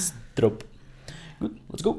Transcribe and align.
Strop. 0.00 0.62
Good, 1.38 1.52
let's 1.70 1.82
go. 1.82 1.94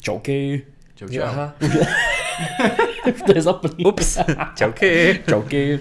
Čauky. 0.00 0.66
Čau, 0.94 1.08
čau. 1.08 1.22
aha. 1.22 1.54
to 3.26 3.32
je 3.34 3.42
zaplný. 3.42 3.84
Ups. 3.84 4.18
Čauky. 4.54 5.22
Čauky. 5.28 5.80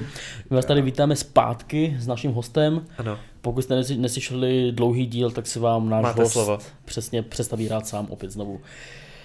My 0.50 0.56
vás 0.56 0.66
tady 0.66 0.82
vítáme 0.82 1.16
zpátky 1.16 1.98
s 2.00 2.08
naším 2.08 2.32
hostem. 2.32 2.86
Ano, 2.98 3.20
Pokud 3.42 3.62
jste 3.62 3.76
neslyšeli 3.98 4.72
dlouhý 4.72 5.06
díl, 5.06 5.32
tak 5.32 5.48
si 5.48 5.60
vám 5.60 5.90
náš 5.90 6.04
Máte 6.04 6.22
host 6.22 6.34
slovo. 6.34 6.58
přesně 6.86 7.22
představí 7.24 7.68
rád 7.68 7.88
sám 7.88 8.08
opět 8.10 8.32
znovu. 8.32 8.62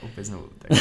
Opět 0.03 0.25
znovu. 0.25 0.49
Tak, 0.59 0.79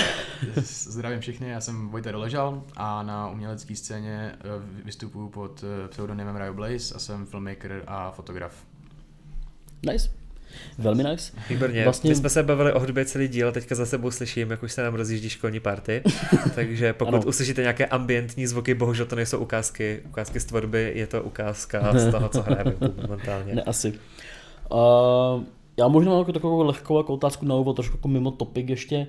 zdravím 0.64 1.20
všechny, 1.20 1.50
já 1.50 1.62
jsem 1.62 1.90
Vojta 1.90 2.12
Doležal 2.12 2.64
a 2.78 3.04
na 3.04 3.30
umělecké 3.30 3.76
scéně 3.76 4.32
eh, 4.40 4.84
vystupuju 4.84 5.30
pod 5.30 5.64
eh, 5.64 5.88
pseudonymem 5.88 6.36
Ryo 6.36 6.54
Blaze 6.54 6.96
a 6.96 7.00
jsem 7.00 7.26
filmmaker 7.26 7.84
a 7.88 8.12
fotograf. 8.12 8.54
Nice. 9.92 10.10
Velmi 10.78 11.04
nice. 11.04 11.32
výborně. 11.50 11.84
Vlastně-. 11.84 12.10
My 12.10 12.16
jsme 12.16 12.30
se 12.30 12.44
bavili 12.44 12.74
o 12.74 12.80
hudbě 12.80 13.06
celý 13.06 13.28
díl, 13.28 13.52
teďka 13.52 13.76
za 13.76 13.86
sebou 13.86 14.12
slyším, 14.12 14.52
jak 14.52 14.64
už 14.64 14.72
se 14.72 14.84
nám 14.84 14.94
rozjíždí 14.94 15.30
školní 15.30 15.60
party. 15.60 16.02
Takže 16.56 16.94
pokud 16.94 17.16
Ano. 17.16 17.24
uslyšíte 17.26 17.62
nějaké 17.62 17.86
ambientní 17.86 18.48
zvuky, 18.48 18.74
bohužel 18.74 19.06
to 19.06 19.16
nejsou 19.16 19.38
ukázky, 19.40 20.02
ukázky 20.10 20.40
z 20.40 20.46
tvorby, 20.46 20.92
je 20.96 21.08
to 21.08 21.24
ukázka 21.24 22.00
z 22.00 22.12
toho, 22.12 22.30
co 22.30 22.42
hrajeme 22.42 22.74
momentálně. 23.02 23.56
Ne, 23.56 23.62
asi. 23.62 23.94
Uh, 24.72 25.44
já 25.78 25.88
možná 25.88 26.12
mám 26.12 26.20
jako 26.20 26.32
takovou 26.32 26.64
lehkou 26.64 26.98
jako 26.98 27.14
otázku 27.14 27.46
na 27.46 27.56
úvod, 27.56 27.76
trošku 27.76 27.98
jako 27.98 28.08
mimo 28.08 28.32
topik 28.32 28.70
ještě. 28.70 29.08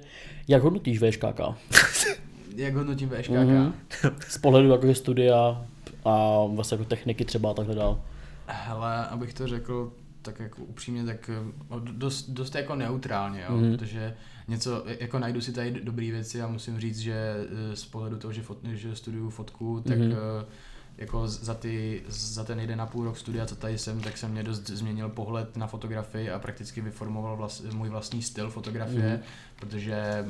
Jak 0.48 0.62
hodnotíš 0.62 0.98
VŠKK? 1.02 1.40
Jak 2.56 2.74
hodnotím 2.74 3.08
VŠKK? 3.08 3.30
Mhm. 3.30 3.72
Z 4.28 4.38
pohledu 4.38 4.68
jakože 4.70 4.94
studia 4.94 5.64
a 6.04 6.44
vlastně 6.54 6.74
jako 6.74 6.84
techniky 6.84 7.24
třeba 7.24 7.50
a 7.50 7.54
takhle 7.54 7.74
dál. 7.74 8.00
Hele, 8.46 9.06
abych 9.06 9.34
to 9.34 9.46
řekl 9.46 9.92
tak 10.26 10.40
jako 10.40 10.62
upřímně, 10.64 11.04
tak 11.04 11.30
eh, 11.32 11.80
dost, 11.92 12.30
dost 12.30 12.54
jako 12.54 12.74
neutrálně, 12.74 13.44
jo? 13.48 13.56
Mhm. 13.56 13.76
protože 13.76 14.16
něco, 14.48 14.84
jako 15.00 15.18
najdu 15.18 15.40
si 15.40 15.52
tady 15.52 15.70
dobré 15.70 16.10
věci 16.10 16.42
a 16.42 16.46
musím 16.46 16.80
říct, 16.80 16.98
že 16.98 17.34
eh, 17.72 17.76
z 17.76 17.84
pohledu 17.84 18.16
toho, 18.16 18.32
že, 18.32 18.42
fot, 18.42 18.58
že 18.72 18.96
studuju 18.96 19.30
fotku, 19.30 19.82
tak 19.88 19.98
Mhm. 19.98 20.10
mm-hmm. 20.10 20.44
jako 20.98 21.28
za, 21.28 21.54
ty, 21.54 22.02
za 22.08 22.44
ten 22.44 22.60
jeden 22.60 22.80
a 22.80 22.86
půl 22.86 23.04
rok 23.04 23.18
studia, 23.18 23.46
co 23.46 23.56
tady 23.56 23.78
jsem, 23.78 24.00
tak 24.00 24.18
jsem 24.18 24.30
mě 24.30 24.42
dost 24.42 24.66
změnil 24.70 25.08
pohled 25.08 25.56
na 25.56 25.66
fotografii 25.66 26.30
a 26.30 26.38
prakticky 26.38 26.80
vyformoval 26.80 27.36
vlast, 27.36 27.64
můj 27.72 27.88
vlastní 27.88 28.22
styl 28.22 28.50
fotografie, 28.50 29.06
Mhm. 29.06 29.16
mm-hmm. 29.16 29.60
protože 29.60 30.24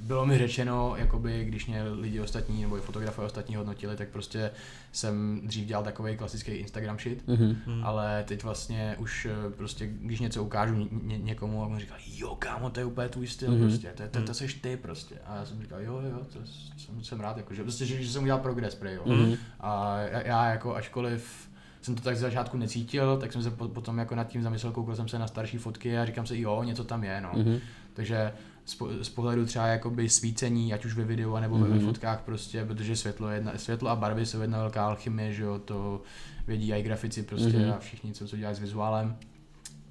bylo 0.00 0.26
mi 0.26 0.38
řečeno, 0.38 0.94
jakoby, 0.96 1.44
když 1.44 1.66
mě 1.66 1.82
lidi 1.82 2.20
ostatní 2.20 2.62
nebo 2.62 2.76
i 2.78 2.80
fotografové 2.80 3.26
ostatní 3.26 3.56
hodnotili, 3.56 3.96
tak 3.96 4.08
prostě 4.08 4.50
jsem 4.92 5.40
dřív 5.44 5.66
dělal 5.66 5.84
takový 5.84 6.16
klasický 6.16 6.52
Instagram 6.52 6.98
shit, 6.98 7.28
Mhm. 7.28 7.56
Hmm. 7.66 7.84
ale 7.84 8.24
teď 8.28 8.42
vlastně 8.42 8.96
už 8.98 9.26
eh, 9.30 9.50
prostě, 9.56 9.86
když 9.86 10.20
něco 10.20 10.44
ukážu 10.44 10.74
ně, 10.74 10.86
ně, 11.02 11.18
někomu 11.18 11.62
a 11.62 11.66
on 11.66 11.78
říkal, 11.78 11.96
jo 12.16 12.34
kámo, 12.38 12.70
to 12.70 12.80
je 12.80 12.86
úplně 12.86 13.08
tvůj 13.08 13.26
styl 13.26 13.50
Mhm. 13.50 13.60
mm-hmm. 13.60 13.68
prostě, 13.68 13.92
to, 13.96 14.02
to, 14.20 14.26
to 14.26 14.34
seš 14.34 14.54
ty 14.54 14.76
prostě. 14.76 15.14
A 15.26 15.36
já 15.36 15.46
jsem 15.46 15.62
říkal, 15.62 15.80
jo, 15.80 16.00
jo, 16.10 16.18
to 16.32 16.38
jsem, 16.76 17.04
jsem 17.04 17.20
rád, 17.20 17.36
jako, 17.36 17.54
že, 17.54 17.62
prostě, 17.62 17.86
že, 17.86 18.02
že 18.02 18.12
jsem 18.12 18.22
udělal 18.22 18.40
progres, 18.40 18.74
prej, 18.74 18.94
jo. 18.94 19.02
Mhm. 19.06 19.34
A 19.60 19.98
já, 19.98 20.20
já 20.26 20.50
jako 20.50 20.74
ačkoliv 20.76 21.50
jsem 21.82 21.94
to 21.94 22.02
tak 22.02 22.16
z 22.16 22.20
začátku 22.20 22.56
necítil, 22.56 23.18
tak 23.18 23.32
jsem 23.32 23.42
se 23.42 23.50
po- 23.50 23.68
potom 23.68 23.98
jako 23.98 24.14
nad 24.14 24.24
tím 24.28 24.42
zamyslel, 24.42 24.72
koukal 24.72 24.96
jsem 24.96 25.08
se 25.08 25.18
na 25.18 25.26
starší 25.26 25.58
fotky 25.58 25.98
a 25.98 26.04
říkám 26.06 26.26
si, 26.26 26.40
jo, 26.40 26.62
něco 26.62 26.84
tam 26.84 27.04
je, 27.04 27.20
no. 27.20 27.30
Mhm. 27.36 27.58
Takže 27.94 28.32
z, 28.70 28.74
po, 28.74 28.88
z 29.02 29.08
pohledu 29.08 29.46
třeba 29.46 29.66
jakoby 29.66 30.08
svícení, 30.08 30.74
ať 30.74 30.84
už 30.84 30.94
ve 30.94 31.04
videu, 31.04 31.36
nebo 31.36 31.56
mm-hmm. 31.56 31.68
Mhm. 31.68 31.78
ve 31.78 31.84
fotkách 31.84 32.20
prostě, 32.22 32.64
protože 32.64 32.96
světlo, 32.96 33.28
je 33.28 33.34
jedna, 33.34 33.52
světlo 33.56 33.88
a 33.88 33.96
barvy 33.96 34.26
jsou 34.26 34.40
jedna 34.40 34.58
velká 34.58 34.86
alchymie, 34.86 35.32
že 35.32 35.42
jo, 35.42 35.58
to 35.58 36.02
vědí 36.46 36.72
i 36.72 36.82
grafici 36.82 37.22
prostě 37.22 37.48
Mhm. 37.48 37.66
mm-hmm. 37.66 37.74
a 37.74 37.78
všichni, 37.78 38.12
co, 38.12 38.28
co 38.28 38.36
dělají 38.36 38.56
s 38.56 38.60
vizuálem. 38.60 39.16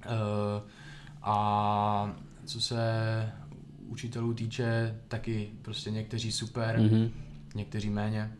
Uh, 0.06 0.12
a 1.22 2.16
co 2.44 2.60
se 2.60 2.82
učitelů 3.88 4.34
týče, 4.34 4.98
taky 5.08 5.50
prostě 5.62 5.90
někteří 5.90 6.32
super, 6.32 6.76
mm-hmm. 6.78 6.92
Mhm. 6.92 7.10
někteří 7.54 7.90
méně. 7.90 8.32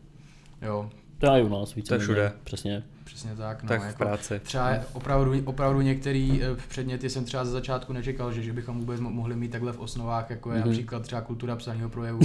Jo, 0.61 0.89
To 1.21 1.35
je 1.35 1.41
i 1.41 1.43
u 1.43 1.49
nás 1.49 1.75
více. 1.75 1.87
To 1.87 1.93
je 1.93 1.99
všude. 1.99 2.31
Přesně. 2.43 2.83
přesně 3.03 3.35
tak. 3.35 3.63
No, 3.63 3.69
tak 3.69 3.81
v 3.81 3.85
jako, 3.85 3.97
práci. 3.97 4.39
Třeba 4.43 4.71
opravdu, 4.93 5.33
opravdu 5.45 5.81
některý 5.81 6.43
eh, 6.43 6.47
předměty 6.69 7.09
jsem 7.09 7.25
třeba 7.25 7.45
ze 7.45 7.51
začátku 7.51 7.93
nečekal, 7.93 8.31
že, 8.33 8.41
že 8.43 8.53
bychom 8.53 8.79
vůbec 8.79 9.01
mo- 9.01 9.09
mohli 9.11 9.35
mít 9.35 9.51
takhle 9.51 9.73
v 9.73 9.79
osnovách, 9.79 10.29
jako 10.29 10.49
je 10.51 10.55
Mhm. 10.55 10.63
mm-hmm. 10.63 10.67
například 10.69 11.03
třeba 11.03 11.21
kultura 11.21 11.55
psaného 11.55 11.89
projevu, 11.89 12.19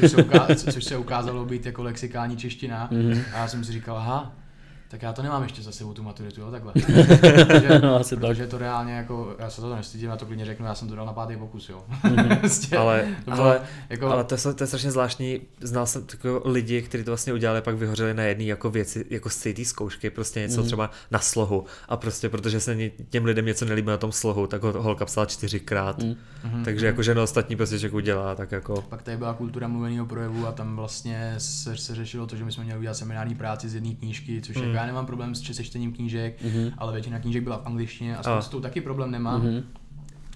což 0.00 0.10
se, 0.10 0.16
uká- 0.16 0.54
co- 0.54 0.72
což 0.72 0.84
se 0.84 0.96
ukázalo 0.96 1.44
být 1.44 1.66
jako 1.66 1.82
lexikální 1.82 2.36
čeština. 2.36 2.88
Mhm. 2.92 3.20
A 3.34 3.38
já 3.38 3.48
jsem 3.48 3.64
si 3.64 3.72
říkal, 3.72 3.96
aha, 3.96 4.32
tak 4.90 5.02
já 5.02 5.12
to 5.12 5.22
nemám 5.22 5.42
ještě 5.42 5.62
za 5.62 5.72
sebou 5.72 5.92
tu 5.94 6.02
maturitu, 6.02 6.40
jo, 6.40 6.50
takhle. 6.50 6.72
protože, 7.36 7.78
No, 7.82 7.96
asi 7.96 8.16
tak. 8.16 8.20
protože 8.20 8.46
to 8.46 8.58
reálně 8.58 8.92
jako, 8.92 9.36
já 9.38 9.50
se 9.50 9.60
to 9.60 9.76
nestydím, 9.76 10.08
já 10.10 10.16
to 10.16 10.26
klidně 10.26 10.44
řeknu, 10.44 10.66
já 10.66 10.74
jsem 10.74 10.88
to 10.88 10.94
dal 10.96 11.06
na 11.06 11.12
pátý 11.12 11.36
pokus, 11.36 11.68
jo. 11.68 11.84
Mhm. 12.04 12.36
Prostě, 12.40 12.76
Ale, 12.76 13.08
to 13.24 13.30
bylo 13.30 13.42
ale, 13.44 13.60
jako, 13.88 14.06
ale 14.06 14.24
to, 14.24 14.34
je, 14.34 14.54
to 14.54 14.62
je 14.62 14.66
strašně 14.66 14.90
zvláštní. 14.90 15.40
Znal 15.60 15.86
jsem 15.86 16.02
takové 16.06 16.40
lidi, 16.50 16.82
kteří 16.82 17.04
to 17.04 17.10
vlastně 17.10 17.32
udělali, 17.32 17.62
pak 17.62 17.74
vyhořeli 17.76 18.14
na 18.14 18.22
jedné 18.22 18.44
jako 18.44 18.70
věci, 18.70 19.04
jako 19.10 19.30
z 19.30 19.36
té 19.36 19.64
zkoušky, 19.64 20.10
prostě 20.10 20.40
něco 20.40 20.58
Mhm. 20.60 20.66
třeba 20.66 20.90
na 21.10 21.18
slohu. 21.18 21.64
A 21.88 21.96
prostě 21.96 22.28
protože 22.28 22.60
se 22.60 22.76
těm 23.10 23.24
lidem 23.24 23.46
něco 23.46 23.64
nelíbí 23.64 23.88
na 23.88 23.96
tom 23.96 24.12
slohu, 24.12 24.46
tak 24.46 24.62
ho 24.62 24.82
holka 24.82 25.04
psala 25.04 25.26
čtyřikrát. 25.26 25.98
Mhm. 26.02 26.14
Mhm, 26.44 26.64
Takže 26.64 26.86
jako 26.86 27.02
žena 27.02 27.22
ostatní 27.22 27.56
prostě 27.56 27.78
člověk 27.78 27.94
udělá, 27.94 28.34
tak 28.34 28.52
jako... 28.52 28.82
Pak 28.88 29.02
tady 29.02 29.16
byla 29.16 29.34
kultura 29.34 29.68
mluveného 29.68 30.06
projevu 30.06 30.46
a 30.46 30.52
tam 30.52 30.76
vlastně 30.76 31.34
se, 31.38 31.76
se 31.76 31.94
řešilo 31.94 32.26
to, 32.26 32.36
že 32.36 32.44
my 32.44 32.52
jsme 32.52 32.64
měli 32.64 32.78
udělat 32.78 32.94
seminární 32.94 33.34
práci 33.34 33.68
z 33.68 33.74
jedné 33.74 33.94
knížky, 33.94 34.40
což 34.42 34.56
Mm. 34.56 34.62
Já 34.78 34.86
nemám 34.86 35.06
problém 35.06 35.34
s, 35.34 35.40
se 35.54 35.64
čtením 35.64 35.92
knížek, 35.92 36.42
Mhm. 36.44 36.70
ale 36.78 36.92
většina 36.92 37.18
knížek 37.18 37.42
byla 37.42 37.56
v 37.58 37.66
angličtině 37.66 38.16
a 38.16 38.22
s, 38.42 38.48
tou 38.48 38.60
taky 38.60 38.80
problém 38.80 39.10
nemám. 39.10 39.40
Mhm. 39.42 39.62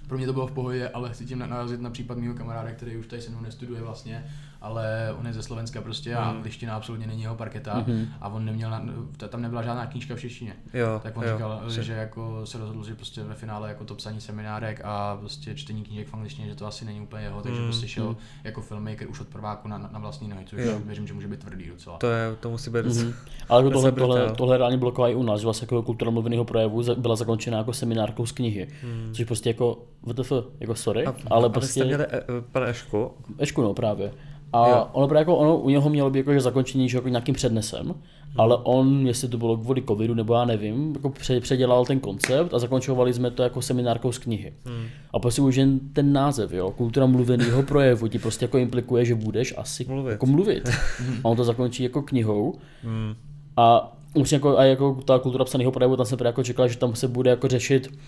Pro 0.08 0.18
mě 0.18 0.26
to 0.26 0.32
bylo 0.32 0.46
v 0.46 0.52
pohodě, 0.52 0.88
ale 0.88 1.10
chci 1.10 1.24
tím 1.24 1.38
na- 1.38 1.46
narazit 1.46 1.80
na 1.80 1.90
případ 1.90 2.18
mého 2.18 2.34
kamaráda, 2.34 2.70
který 2.72 2.96
už 2.96 3.06
tady 3.06 3.22
se 3.22 3.30
mnou 3.30 3.40
nestuduje 3.40 3.82
vlastně, 3.82 4.24
ale 4.62 5.14
on 5.20 5.26
je 5.26 5.32
ze 5.32 5.42
Slovenska 5.42 5.80
prostě 5.80 6.14
a 6.14 6.24
Mm. 6.30 6.36
angličtina 6.36 6.74
absolutně 6.76 7.06
není 7.06 7.22
jeho 7.22 7.34
parketa 7.34 7.84
Mhm. 7.88 8.06
a 8.20 8.28
on 8.28 8.44
neměl, 8.44 8.70
na, 8.70 8.82
ta- 9.16 9.28
tam 9.28 9.42
nebyla 9.42 9.62
žádná 9.62 9.86
knížka 9.86 10.14
v 10.14 10.20
češtině. 10.20 10.52
Jo, 10.74 11.00
Tak 11.02 11.16
on 11.16 11.24
jo, 11.24 11.32
říkal, 11.32 11.62
že- 11.70 11.82
že 11.82 11.92
jako 11.92 12.46
se 12.46 12.58
rozhodl, 12.58 12.84
že 12.84 12.94
prostě 12.94 13.22
ve 13.22 13.34
finále 13.34 13.68
jako 13.68 13.84
to 13.84 13.94
psaní 13.94 14.20
seminárek 14.20 14.80
a 14.84 15.16
prostě 15.16 15.54
čtení 15.54 15.82
knížek 15.82 16.08
v 16.08 16.14
angličtině, 16.14 16.48
že 16.48 16.54
to 16.54 16.66
asi 16.66 16.84
není 16.84 17.00
úplně 17.00 17.22
jeho, 17.24 17.42
takže 17.42 17.60
Mm, 17.60 17.66
prostě 17.66 17.88
šel 17.88 18.08
mm. 18.08 18.16
jako 18.44 18.60
filmmaker 18.62 19.08
už 19.10 19.20
od 19.20 19.28
prváku 19.28 19.68
na, 19.68 19.78
na 19.78 19.98
vlastní 19.98 20.28
nohy, 20.28 20.44
což 20.46 20.58
Jo. 20.62 20.78
věřím, 20.84 21.06
že 21.06 21.14
může 21.14 21.28
být 21.28 21.40
tvrdý 21.40 21.68
docela. 21.68 21.98
To, 21.98 22.06
je, 22.10 22.36
to 22.40 22.50
musí 22.50 22.70
být... 22.70 22.86
Mhm. 22.86 23.12
Ale 23.48 23.62
To 23.62 23.70
tohle, 23.70 23.92
tohle, 23.92 24.32
tohle 24.32 24.58
reálně 24.58 24.76
bylo 24.76 25.08
i 25.08 25.14
u 25.14 25.22
nás, 25.22 25.40
že 25.40 25.44
vlastně 25.46 25.64
jako 25.64 25.82
kultura 25.82 26.10
mluveného 26.10 26.44
projevu 26.44 26.82
byla 26.96 27.16
zakončena 27.16 27.58
jako 27.58 27.72
seminárkou 27.72 28.26
z 28.26 28.32
knihy, 28.32 28.68
Hmm. 28.82 29.14
což 29.14 29.24
prostě 29.24 29.50
jako, 29.50 29.78
WTF, 30.06 30.32
jako 30.60 30.74
sorry, 30.74 31.06
A, 31.06 31.14
ale 31.30 31.50
prostě, 31.50 31.72
jste 31.72 31.84
měli, 31.84 32.04
e, 32.04 32.16
e, 32.16 32.22
pane 32.52 32.68
Ešku, 32.70 33.10
Ešku 33.38 33.62
no 33.62 33.74
právě. 33.74 34.12
A 34.52 34.68
Jo. 34.68 34.86
ono 34.92 35.08
právě 35.08 35.20
jako, 35.20 35.36
ono 35.36 35.58
u 35.58 35.68
něho 35.68 35.90
mělo 35.90 36.10
být 36.10 36.18
jako, 36.18 36.32
že 36.32 36.40
zakončení 36.40 36.88
že 36.88 36.96
jako 36.98 37.08
nějakým 37.08 37.34
přednesem, 37.34 37.94
ale 38.36 38.56
on, 38.62 39.06
jestli 39.06 39.28
to 39.28 39.38
bylo 39.38 39.56
kvůli 39.56 39.82
covidu 39.88 40.14
nebo 40.14 40.34
já 40.34 40.44
nevím, 40.44 40.92
jako 40.94 41.10
pře- 41.10 41.40
předělal 41.40 41.84
ten 41.84 42.00
koncept 42.00 42.54
a 42.54 42.58
zakončovali 42.58 43.12
jsme 43.12 43.30
to 43.30 43.42
jako 43.42 43.62
seminárkou 43.62 44.12
z 44.12 44.18
knihy. 44.18 44.52
Hmm. 44.64 44.84
A 45.14 45.18
prostě 45.18 45.42
už 45.42 45.56
jen 45.56 45.80
ten 45.92 46.12
název, 46.12 46.52
jo, 46.52 46.70
kultura 46.70 47.06
mluveného 47.06 47.62
projevu 47.68 48.08
ti 48.08 48.18
prostě 48.18 48.44
jako 48.44 48.58
implikuje, 48.58 49.04
že 49.04 49.14
budeš 49.14 49.54
asi 49.56 49.84
Mluvit. 49.88 50.10
jako 50.10 50.26
mluvit. 50.26 50.68
A 51.24 51.28
on 51.28 51.36
to 51.36 51.44
zakončí 51.44 51.82
jako 51.82 52.02
knihou 52.02 52.54
Hmm. 52.84 53.14
a 53.56 53.96
už 54.14 54.32
jako, 54.32 54.58
a 54.58 54.64
jako 54.64 54.98
ta 55.04 55.18
kultura 55.18 55.44
psaného 55.44 55.72
projevu, 55.72 55.96
tam 55.96 56.06
jsem 56.06 56.18
právě 56.18 56.28
jako 56.28 56.42
čekal, 56.42 56.68
že 56.68 56.76
tam 56.78 56.94
se 56.94 57.08
bude 57.08 57.30
jako 57.30 57.48
řešit, 57.48 57.98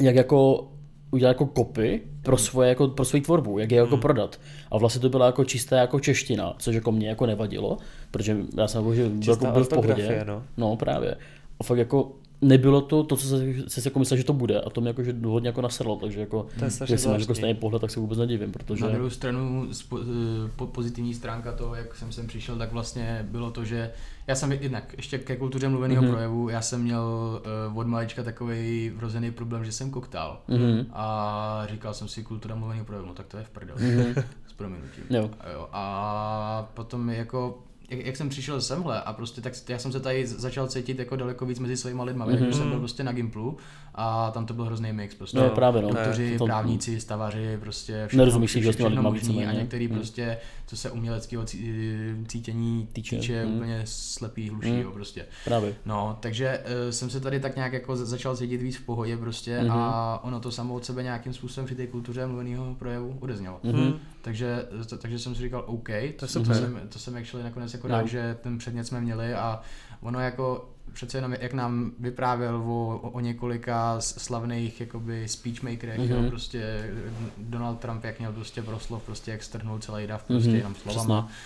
jak 0.00 0.14
jako 0.14 0.68
udělat 1.10 1.30
jako 1.30 1.46
kopy 1.46 2.02
pro 2.22 2.36
svoje, 2.36 2.68
jako, 2.68 2.88
pro 2.88 3.04
svoji 3.04 3.20
tvorbu, 3.20 3.58
jak 3.58 3.70
je 3.70 3.78
jako 3.78 3.96
prodat. 3.96 4.40
A 4.70 4.78
vlastně 4.78 5.00
to 5.00 5.08
byla 5.08 5.26
jako 5.26 5.44
čistá 5.44 5.76
jako 5.76 6.00
čeština, 6.00 6.54
což 6.58 6.74
jako 6.74 6.92
mě 6.92 7.08
jako 7.08 7.26
nevadilo, 7.26 7.78
protože 8.10 8.36
já 8.56 8.68
jsem 8.68 8.80
jako, 8.80 8.94
že 8.94 9.08
byl, 9.08 9.52
byl 9.52 9.64
v 9.64 9.68
pohodě. 9.68 10.24
no. 10.26 10.42
no 10.56 10.76
právě. 10.76 11.16
A 11.60 11.64
fakt 11.64 11.78
jako 11.78 12.12
nebylo 12.40 12.80
to 12.80 13.04
to, 13.04 13.16
co 13.16 13.26
se, 13.26 13.38
se 13.68 13.80
jako 13.84 13.98
myslel, 13.98 14.16
že 14.16 14.24
to 14.24 14.32
bude 14.32 14.60
a 14.60 14.70
to 14.70 14.80
mě 14.80 14.90
jako, 14.90 15.02
že 15.04 15.14
hodně 15.24 15.48
jako 15.48 15.60
nasedlo, 15.60 15.96
takže 15.96 16.20
jako, 16.20 16.46
To 16.58 16.64
je 16.64 16.70
strašně 16.70 16.94
jestli 16.94 17.10
máš 17.10 17.20
jako 17.20 17.34
stejný 17.34 17.54
pohled, 17.54 17.80
tak 17.80 17.90
se 17.90 18.00
vůbec 18.00 18.18
nedivím, 18.18 18.52
protože... 18.52 18.84
Na 18.84 18.90
druhou 18.90 19.10
stranu 19.10 19.68
spo, 19.72 19.98
eh, 19.98 20.50
po, 20.56 20.66
pozitivní 20.66 21.14
stránka 21.14 21.52
toho, 21.52 21.74
jak 21.74 21.94
jsem 21.94 22.12
sem 22.12 22.26
přišel, 22.26 22.56
tak 22.58 22.72
vlastně 22.72 23.26
bylo 23.30 23.50
to, 23.50 23.64
že 23.64 23.90
já 24.26 24.34
jsem 24.34 24.52
jednak 24.52 24.94
ještě 24.96 25.18
ke 25.18 25.36
kultuře 25.36 25.68
mluveného 25.68 26.02
Mhm. 26.02 26.10
mm-hmm. 26.10 26.14
projevu, 26.14 26.48
já 26.48 26.62
jsem 26.62 26.82
měl 26.82 27.40
uh, 27.70 27.78
od 27.78 27.86
malička 27.86 28.22
takový 28.22 28.90
vrozený 28.96 29.30
problém, 29.30 29.64
že 29.64 29.72
jsem 29.72 29.90
koktal. 29.90 30.40
Mhm. 30.48 30.86
A 30.92 31.66
říkal 31.70 31.94
jsem 31.94 32.08
si 32.08 32.22
kultura 32.22 32.54
mluveného 32.54 32.84
projevu, 32.84 33.06
no 33.06 33.14
tak 33.14 33.26
to 33.26 33.36
je 33.36 33.44
v 33.44 33.50
prdel. 33.50 33.76
Mhm. 33.78 34.14
S 34.46 34.52
prominutím. 34.56 35.04
Jo. 35.10 35.30
A, 35.40 35.50
jo. 35.50 35.68
a 35.72 36.70
potom 36.74 37.10
jako 37.10 37.58
jak, 37.90 38.06
jak 38.06 38.16
jsem 38.16 38.28
přišel 38.28 38.60
semhle 38.60 39.02
a 39.02 39.12
prostě 39.12 39.40
tak 39.40 39.52
já 39.68 39.78
jsem 39.78 39.92
se 39.92 40.00
tady 40.00 40.26
začal 40.26 40.68
cítit 40.68 40.98
jako 40.98 41.16
daleko 41.16 41.46
víc 41.46 41.58
mezi 41.58 41.76
svýma 41.76 42.04
lidma, 42.04 42.26
mm-hmm. 42.26 42.36
když 42.36 42.56
jsem 42.56 42.70
byl 42.70 42.78
prostě 42.78 43.04
na 43.04 43.12
Gimplu 43.12 43.56
a 43.94 44.30
tam 44.30 44.46
to 44.46 44.54
byl 44.54 44.64
hrozný 44.64 44.92
mix, 44.92 45.14
prostě 45.14 45.38
No, 45.38 45.50
právě, 45.50 45.82
no. 45.82 45.88
doktoři, 45.88 46.38
To- 46.38 46.44
právníci, 46.44 47.00
stavaři, 47.00 47.58
prostě 47.60 48.04
všechno, 48.06 48.18
Nerozumíš 48.18 48.52
si, 48.52 48.62
že 48.62 48.72
s 48.72 48.76
těma 48.76 48.88
všechno 48.88 49.00
lidma 49.02 49.10
možný 49.10 49.46
a 49.46 49.52
některý 49.52 49.88
Mm. 49.88 49.94
prostě, 49.94 50.38
co 50.66 50.76
se 50.76 50.90
uměleckého 50.90 51.44
cí- 51.44 52.24
cítění 52.28 52.88
Týče, 52.92 53.16
týče, 53.16 53.46
mm. 53.46 53.54
úplně 53.56 53.82
slepý, 53.84 54.50
hluší, 54.50 54.72
Mm. 54.72 54.78
jo, 54.78 54.90
prostě. 54.90 55.26
Právě. 55.44 55.74
No, 55.86 56.16
takže 56.20 56.58
uh, 56.58 56.90
jsem 56.90 57.10
se 57.10 57.20
tady 57.20 57.40
tak 57.40 57.56
nějak 57.56 57.72
jako 57.72 57.96
za- 57.96 58.04
začal 58.04 58.36
cítit 58.36 58.62
víc 58.62 58.76
v 58.76 58.84
pohodě 58.84 59.16
prostě 59.16 59.60
Mhm. 59.60 59.70
a 59.72 60.20
ono 60.24 60.40
to 60.40 60.50
samo 60.50 60.74
od 60.74 60.84
sebe 60.84 61.02
nějakým 61.02 61.32
způsobem 61.32 61.66
při 61.66 61.74
té 61.74 61.86
kultuře 61.86 62.26
mluveného 62.26 62.74
projevu 62.74 63.16
odeznělo. 63.20 63.60
Mhm. 63.62 63.92
Takže, 64.22 64.66
to, 64.88 64.98
takže 64.98 65.18
jsem 65.18 65.34
si 65.34 65.42
říkal, 65.42 65.64
OK, 65.66 65.88
to, 66.16 66.26
to, 66.26 66.26
jsem, 66.54 66.80
to 66.88 66.98
jsem 66.98 67.16
actually 67.16 67.44
nakonec 67.44 67.74
jako 67.74 67.88
No. 67.88 67.94
rád, 67.94 68.06
že 68.06 68.36
ten 68.42 68.58
předmět 68.58 68.84
jsme 68.84 69.00
měli 69.00 69.34
a 69.34 69.60
ono 70.00 70.20
jako 70.20 70.70
přece 70.92 71.18
jenom, 71.18 71.32
jak 71.40 71.52
nám 71.52 71.92
vyprávěl 71.98 72.56
o, 72.56 72.98
o 73.12 73.20
několika 73.20 73.96
slavných 74.00 74.80
jakoby 74.80 75.28
speechmakerech, 75.28 75.98
Mhm. 75.98 76.08
mm-hmm. 76.08 76.24
jo, 76.24 76.30
prostě 76.30 76.90
Donald 77.38 77.80
Trump, 77.80 78.04
jak 78.04 78.18
měl 78.18 78.32
prostě 78.32 78.62
proslov, 78.62 79.02
prostě 79.02 79.30
jak 79.30 79.42
strhnul 79.42 79.78
celý 79.78 80.06
dav, 80.06 80.24
prostě 80.24 80.48
Mhm, 80.48 80.56
jenom 80.58 80.74
slovama. 80.74 81.22
přesně. 81.22 81.36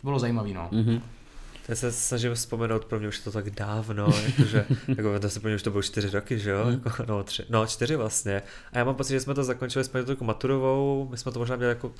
To 0.00 0.06
bylo 0.06 0.18
zajímavé, 0.18 0.48
no. 0.52 0.68
Mhm. 0.72 1.00
Já 1.68 1.74
se 1.74 1.92
snažím 1.92 2.34
vzpomenout, 2.34 2.84
pro 2.84 2.98
mě 2.98 3.08
už 3.08 3.18
to 3.20 3.32
tak 3.32 3.50
dávno, 3.50 4.06
jakože, 4.26 4.66
jako 4.96 5.20
to 5.20 5.30
se 5.30 5.40
pro 5.40 5.48
mě 5.48 5.56
už 5.56 5.62
to 5.62 5.70
bylo 5.70 5.82
čtyři 5.82 6.10
roky, 6.10 6.38
že 6.38 6.50
jo, 6.50 6.64
Hmm. 6.64 6.72
jako, 6.84 7.04
no, 7.08 7.24
tři, 7.24 7.44
no 7.50 7.66
čtyři 7.66 7.96
vlastně. 7.96 8.42
A 8.72 8.78
já 8.78 8.84
mám 8.84 8.94
pocit, 8.94 9.12
že 9.12 9.20
jsme 9.20 9.34
to 9.34 9.44
zakončili 9.44 9.84
s 9.84 9.88
paní 9.88 10.02
doktorkou 10.02 10.24
Maturovou, 10.24 11.08
my 11.10 11.16
jsme 11.16 11.32
to 11.32 11.38
možná 11.38 11.56
měli 11.56 11.68
jako 11.70 11.92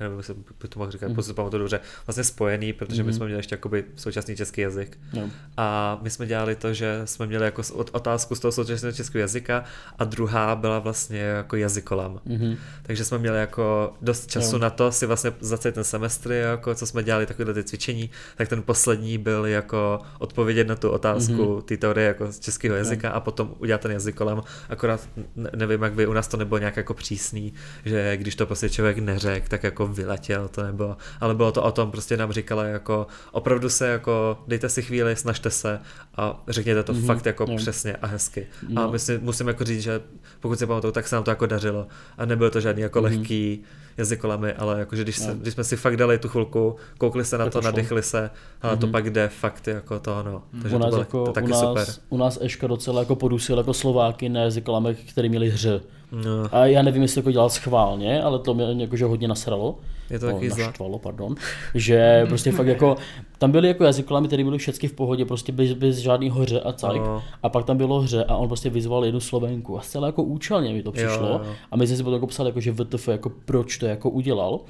nevím, 0.00 0.18
by 0.62 0.68
to 0.68 0.78
mohl 0.78 0.90
říkat, 0.90 1.08
Mhm. 1.08 1.22
si 1.22 1.28
to 1.28 1.34
pamatuju 1.34 1.58
dobře, 1.58 1.80
vlastně 2.06 2.24
spojený, 2.24 2.72
protože 2.72 3.02
my 3.02 3.06
Mhm. 3.08 3.16
jsme 3.16 3.26
měli 3.26 3.38
ještě 3.38 3.54
jakoby 3.54 3.84
současný 3.96 4.36
český 4.36 4.60
jazyk. 4.60 4.98
Jo. 5.12 5.28
A 5.56 5.98
my 6.02 6.10
jsme 6.10 6.26
dělali 6.26 6.56
to, 6.56 6.74
že 6.74 7.00
jsme 7.04 7.26
měli 7.26 7.44
jako 7.44 7.62
otázku 7.92 8.34
z 8.34 8.40
toho 8.40 8.52
současného 8.52 8.92
českého 8.92 9.20
jazyka 9.20 9.64
a 9.98 10.04
druhá 10.04 10.56
byla 10.56 10.78
vlastně 10.78 11.18
jako 11.18 11.56
jazykolam. 11.56 12.20
Mhm. 12.24 12.56
Takže 12.82 13.04
jsme 13.04 13.18
měli 13.18 13.38
jako 13.38 13.92
dost 14.02 14.30
času 14.30 14.54
Jo. 14.56 14.58
na 14.58 14.70
to 14.70 14.92
si 14.92 15.06
vlastně 15.06 15.32
za 15.40 15.58
celý 15.58 15.74
ten 15.74 15.84
semestr, 15.84 16.32
jako 16.32 16.74
co 16.74 16.86
jsme 16.86 17.02
dělali 17.02 17.26
takové 17.26 17.54
ty 17.54 17.64
cvičení, 17.64 18.10
tak 18.36 18.48
ten 18.48 18.62
poslední 18.62 19.18
byl 19.18 19.46
jako 19.46 20.00
odpovědět 20.18 20.68
na 20.68 20.74
tu 20.76 20.90
otázku 20.90 21.52
Mhm. 21.54 21.62
té 21.62 21.76
teorie 21.76 22.06
jako 22.08 22.32
z 22.32 22.38
českého 22.40 22.74
jazyka 22.76 23.10
a 23.10 23.20
potom 23.20 23.54
udělat 23.58 23.80
ten 23.80 23.90
jazykolem. 23.92 24.42
Akorát 24.68 25.08
ne- 25.36 25.50
nevím, 25.56 25.82
jak 25.82 25.92
by 25.92 26.06
u 26.06 26.12
nás 26.12 26.28
to 26.28 26.36
nebylo 26.36 26.58
nějak 26.58 26.76
jako 26.76 26.94
přísný, 26.94 27.54
že 27.84 28.16
když 28.16 28.36
to 28.36 28.46
prostě 28.46 28.70
člověk 28.70 28.98
neřekl, 28.98 29.48
tak 29.48 29.62
jako 29.62 29.83
vyletěl, 29.86 30.48
to 30.48 30.62
nebylo. 30.62 30.96
Ale 31.20 31.34
bylo 31.34 31.52
to 31.52 31.62
o 31.62 31.72
tom, 31.72 31.90
prostě 31.90 32.16
nám 32.16 32.32
říkala 32.32 32.64
jako 32.64 33.06
opravdu 33.32 33.68
se 33.68 33.88
jako 33.88 34.38
dejte 34.48 34.68
si 34.68 34.82
chvíli, 34.82 35.16
snažte 35.16 35.50
se 35.50 35.80
a 36.16 36.42
řekněte 36.48 36.82
to 36.82 36.92
Mhm, 36.92 37.06
fakt 37.06 37.26
jako 37.26 37.46
jo. 37.48 37.56
přesně 37.56 37.96
a 37.96 38.06
hezky. 38.06 38.46
A 38.76 38.80
No. 38.80 38.90
myslím, 38.92 39.20
musím 39.20 39.48
jako 39.48 39.64
říct, 39.64 39.82
že 39.82 40.00
pokud 40.40 40.58
si 40.58 40.66
pamatuju, 40.66 40.92
tak 40.92 41.08
se 41.08 41.14
nám 41.16 41.24
to 41.24 41.30
jako 41.30 41.46
dařilo. 41.46 41.86
A 42.18 42.24
nebylo 42.24 42.50
to 42.50 42.60
žádný 42.60 42.82
jako 42.82 42.98
Mhm. 43.02 43.04
lehký 43.10 43.64
jazykolami, 43.96 44.52
ale 44.52 44.78
jako, 44.78 44.96
že 44.96 45.02
když, 45.02 45.16
se, 45.16 45.28
No. 45.28 45.34
když 45.34 45.54
jsme 45.54 45.64
si 45.64 45.76
fakt 45.76 45.96
dali 45.96 46.18
tu 46.18 46.28
chvilku, 46.28 46.76
koukli 46.98 47.24
se 47.24 47.38
na 47.38 47.44
Tak 47.44 47.52
to, 47.52 47.60
to 47.60 47.64
nadechli 47.64 48.02
se, 48.02 48.30
ale 48.62 48.76
to 48.76 48.86
Mhm. 48.86 48.92
pak 48.92 49.10
jde 49.10 49.28
fakt 49.28 49.66
jako 49.68 49.98
to, 50.00 50.22
no. 50.22 50.42
Takže 50.62 50.76
U 50.76 50.78
to 50.78 50.84
nás, 50.84 50.90
bylo 50.90 51.00
jako, 51.02 51.24
to 51.24 51.32
taky 51.32 51.46
u, 51.46 51.50
nás, 51.50 51.60
super. 51.60 51.86
u 52.08 52.16
nás 52.16 52.38
Eška 52.42 52.66
docela 52.66 53.00
jako 53.00 53.16
podusil 53.16 53.58
jako 53.58 53.74
Slováky 53.74 54.28
na 54.28 54.40
jazykolamech, 54.40 54.98
který 55.12 55.28
měli 55.28 55.50
hře. 55.50 55.80
No, 56.12 56.48
A 56.52 56.66
já 56.66 56.82
nevím, 56.82 57.02
jestli 57.02 57.14
to 57.14 57.20
jako 57.20 57.30
dělal 57.30 57.50
schválně, 57.50 58.22
ale 58.22 58.38
to 58.38 58.54
mě 58.54 58.64
jakože 58.78 59.04
hodně 59.04 59.28
nasralo. 59.28 59.78
je 60.10 60.18
to 60.18 60.26
No, 60.26 60.32
taky 60.32 60.48
naštvalo, 60.48 60.98
pardon. 60.98 61.34
Že 61.74 62.24
prostě 62.28 62.52
fakt 62.52 62.66
jako, 62.66 62.96
tam 63.38 63.50
byly 63.52 63.68
jako 63.68 63.84
jazykolamy, 63.84 64.26
které 64.26 64.44
byly 64.44 64.58
všechny 64.58 64.88
v 64.88 64.92
pohodě, 64.92 65.24
prostě 65.24 65.52
bez, 65.52 65.72
bez 65.72 65.96
žádný 65.96 66.30
hoře 66.30 66.60
a 66.60 66.72
cajk. 66.72 67.02
No. 67.02 67.22
A 67.42 67.48
pak 67.48 67.64
tam 67.64 67.76
bylo 67.76 68.00
hře 68.00 68.24
a 68.24 68.36
on 68.36 68.48
prostě 68.48 68.70
vyzval 68.70 69.04
jednu 69.04 69.20
Slovenku 69.20 69.78
a 69.78 69.80
zcela 69.80 70.06
jako 70.06 70.22
účelně 70.22 70.72
mi 70.72 70.82
to 70.82 70.92
přišlo. 70.92 71.26
jo, 71.28 71.40
jo. 71.44 71.52
A 71.70 71.76
my 71.76 71.86
jsme 71.86 71.96
si 71.96 72.02
potom 72.02 72.14
jako 72.14 72.26
psali, 72.26 72.48
jako, 72.48 72.60
že 72.60 72.72
VTF, 72.72 73.08
jako 73.08 73.32
proč 73.44 73.78
to 73.84 73.88
jako 73.88 74.10
udělal. 74.10 74.60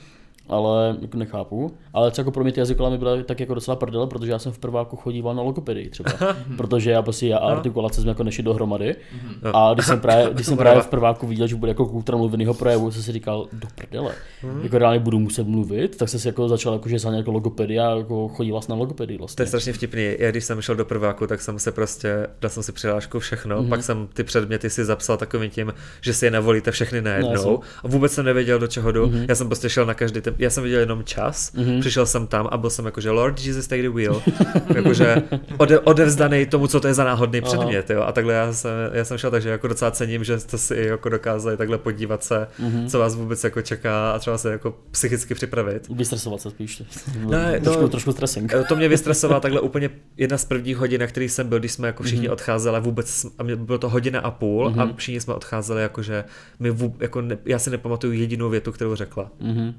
Ale 0.49 0.96
jako 1.00 1.17
nechápu. 1.19 1.75
Ale 1.93 2.11
co 2.11 2.20
jako 2.20 2.31
pro 2.31 2.43
mě 2.44 2.52
ty 2.52 2.61
jazykolamy 2.61 2.99
byly 2.99 3.25
tak 3.25 3.41
jako 3.41 3.55
docela 3.55 3.76
prdel, 3.76 4.06
protože 4.06 4.32
já 4.32 4.38
jsem 4.38 4.52
v 4.52 4.58
prváku 4.58 4.96
chodíval 4.96 5.35
na 5.35 5.43
logopedii 5.43 5.91
třeba. 5.91 6.11
protože 6.56 6.91
já 6.91 7.02
prostě 7.02 7.26
já 7.26 7.38
a 7.38 7.50
artikulace 7.50 8.00
jsme 8.00 8.11
jako 8.11 8.23
nešli 8.25 8.43
dohromady. 8.43 8.96
No. 9.43 9.56
A 9.56 9.75
když 9.75 9.87
jsem 9.87 10.00
právě, 10.00 10.29
když 10.35 10.46
jsem 10.46 10.56
právě 10.56 10.82
v 10.82 10.87
prváku 10.87 11.26
viděl, 11.26 11.46
že 11.46 11.56
bude 11.56 11.70
jako 11.70 11.87
kultura 11.87 12.19
mluveného 12.19 12.55
projevu, 12.55 12.91
jsem 12.91 13.02
si 13.02 13.12
říkal, 13.12 13.46
do 13.52 13.69
prdele. 13.75 14.14
Jako 14.62 14.79
reálně 14.79 14.99
budu 15.00 15.19
muset 15.19 15.46
mluvit, 15.46 15.96
tak 15.96 16.08
jsem 16.08 16.20
si 16.20 16.29
jako 16.29 16.49
začal 16.49 16.73
jako, 16.73 16.88
že 16.88 16.99
za 16.99 17.11
jako 17.11 17.32
logopedii 17.32 17.79
a 17.79 17.91
jako 17.96 18.29
chodil 18.29 18.52
vlastně 18.55 18.73
na 18.75 18.79
logopedii 18.79 19.19
To 19.19 19.23
vlastně. 19.23 19.43
je 19.43 19.46
strašně 19.46 19.73
vtipný. 19.73 20.14
Já 20.19 20.31
když 20.31 20.44
jsem 20.44 20.61
šel 20.61 20.75
do 20.76 20.85
prváku, 20.85 21.26
tak 21.26 21.41
jsem 21.41 21.58
se 21.58 21.73
prostě, 21.73 22.26
dal 22.41 22.50
jsem 22.50 22.62
si 22.62 22.73
přihlášku 22.73 23.19
všechno, 23.19 23.56
Mhm. 23.56 23.64
mm-hmm. 23.67 23.69
pak 23.69 23.82
jsem 23.82 24.08
ty 24.14 24.25
předměty 24.25 24.70
si 24.70 24.85
zapsal 24.85 25.17
takovým 25.17 25.50
tím, 25.50 25.75
že 26.00 26.14
si 26.14 26.25
je 26.25 26.31
navolíte 26.31 26.70
všechny 26.70 27.00
No, 27.00 27.05
najednou. 27.11 27.31
jasně. 27.32 27.50
a 27.85 27.88
vůbec 27.88 28.12
jsem 28.12 28.25
nevěděl, 28.25 28.58
do 28.58 28.67
čeho 28.67 28.93
jdu. 28.93 29.06
Mm-hmm. 29.06 29.26
Já 29.29 29.35
jsem 29.35 29.46
prostě 29.46 29.69
šel 29.70 29.87
na 29.87 29.94
každý 29.94 30.20
ten, 30.20 30.33
já 30.38 30.50
jsem 30.50 30.64
viděl 30.64 30.81
jenom 30.81 31.04
čas, 31.04 31.52
Mhm. 31.52 31.64
mm-hmm. 31.66 31.81
přišel 31.81 32.06
jsem 32.06 32.26
tam 32.26 32.48
a 32.50 32.56
byl 32.56 32.70
jsem 32.70 32.84
jako, 32.84 33.00
že 33.00 33.10
Lord 33.10 33.40
Jesus 33.44 33.66
take 33.66 33.82
the 33.82 33.88
wheel, 33.88 34.22
jakože 34.75 35.22
ode, 35.58 35.78
odevzdaný 35.81 36.46
tomu, 36.46 36.66
co 36.66 36.81
to 36.81 36.88
je 36.88 36.94
za 36.94 37.04
náhodný 37.04 37.40
Aha. 37.40 37.48
předmět, 37.48 37.90
jo. 37.90 38.02
A 38.02 38.12
takhle 38.12 38.34
já 38.34 38.52
jsem, 38.52 38.70
já 38.92 39.04
jsem 39.04 39.19
šel, 39.19 39.31
takže 39.31 39.48
jako 39.48 39.69
docela 39.69 39.90
cením, 39.90 40.25
že 40.25 40.40
jste 40.40 40.58
si 40.58 40.76
jako 40.76 41.08
dokázali 41.08 41.56
takhle 41.56 41.78
podívat 41.78 42.25
se, 42.25 42.46
Mhm. 42.58 42.70
mm-hmm. 42.70 42.88
co 42.90 42.98
vás 42.98 43.14
vůbec 43.14 43.44
jako 43.44 43.62
čeká 43.62 44.10
a 44.12 44.19
třeba 44.19 44.38
se 44.38 44.50
jako 44.52 44.76
psychicky 44.90 45.34
připravit. 45.34 45.88
Vystresovat 45.90 46.40
se 46.40 46.50
spíš. 46.50 46.82
Ne, 47.28 47.60
trošku, 47.60 47.82
no- 47.82 47.88
trošku 47.88 48.12
stresing. 48.12 48.52
Eh, 48.54 48.64
To 48.69 48.76
mě 48.76 48.88
vystresovalo 48.88 49.40
takhle 49.40 49.60
úplně 49.60 49.90
jedna 50.16 50.38
z 50.38 50.44
prvních 50.44 50.76
hodin, 50.76 51.00
na 51.00 51.06
který 51.06 51.28
jsem 51.28 51.48
byl, 51.48 51.58
když 51.58 51.72
jsme 51.72 51.86
jako 51.86 52.02
všichni 52.02 52.20
Mhm. 52.20 52.28
mm-hmm. 52.28 52.32
odcházeli 52.32 52.81
vůbec, 52.81 53.26
a 53.38 53.42
mě- 53.42 53.56
bylo 53.56 53.78
to 53.78 53.88
hodina 53.88 54.20
a 54.20 54.31
půl 54.31 54.70
mm-hmm. 54.70 54.81
a 54.81 54.96
všichni 54.96 55.20
jsme 55.20 55.34
odcházeli 55.34 55.82
jakože 55.82 56.25
my 56.58 56.70
vůb, 56.70 57.02
jako 57.02 57.20
ne, 57.20 57.38
já 57.44 57.58
si 57.58 57.70
nepamatuju 57.70 58.12
jedinou 58.12 58.48
větu, 58.50 58.72
kterou 58.72 58.94
řekla. 58.94 59.31
Mhm. 59.40 59.75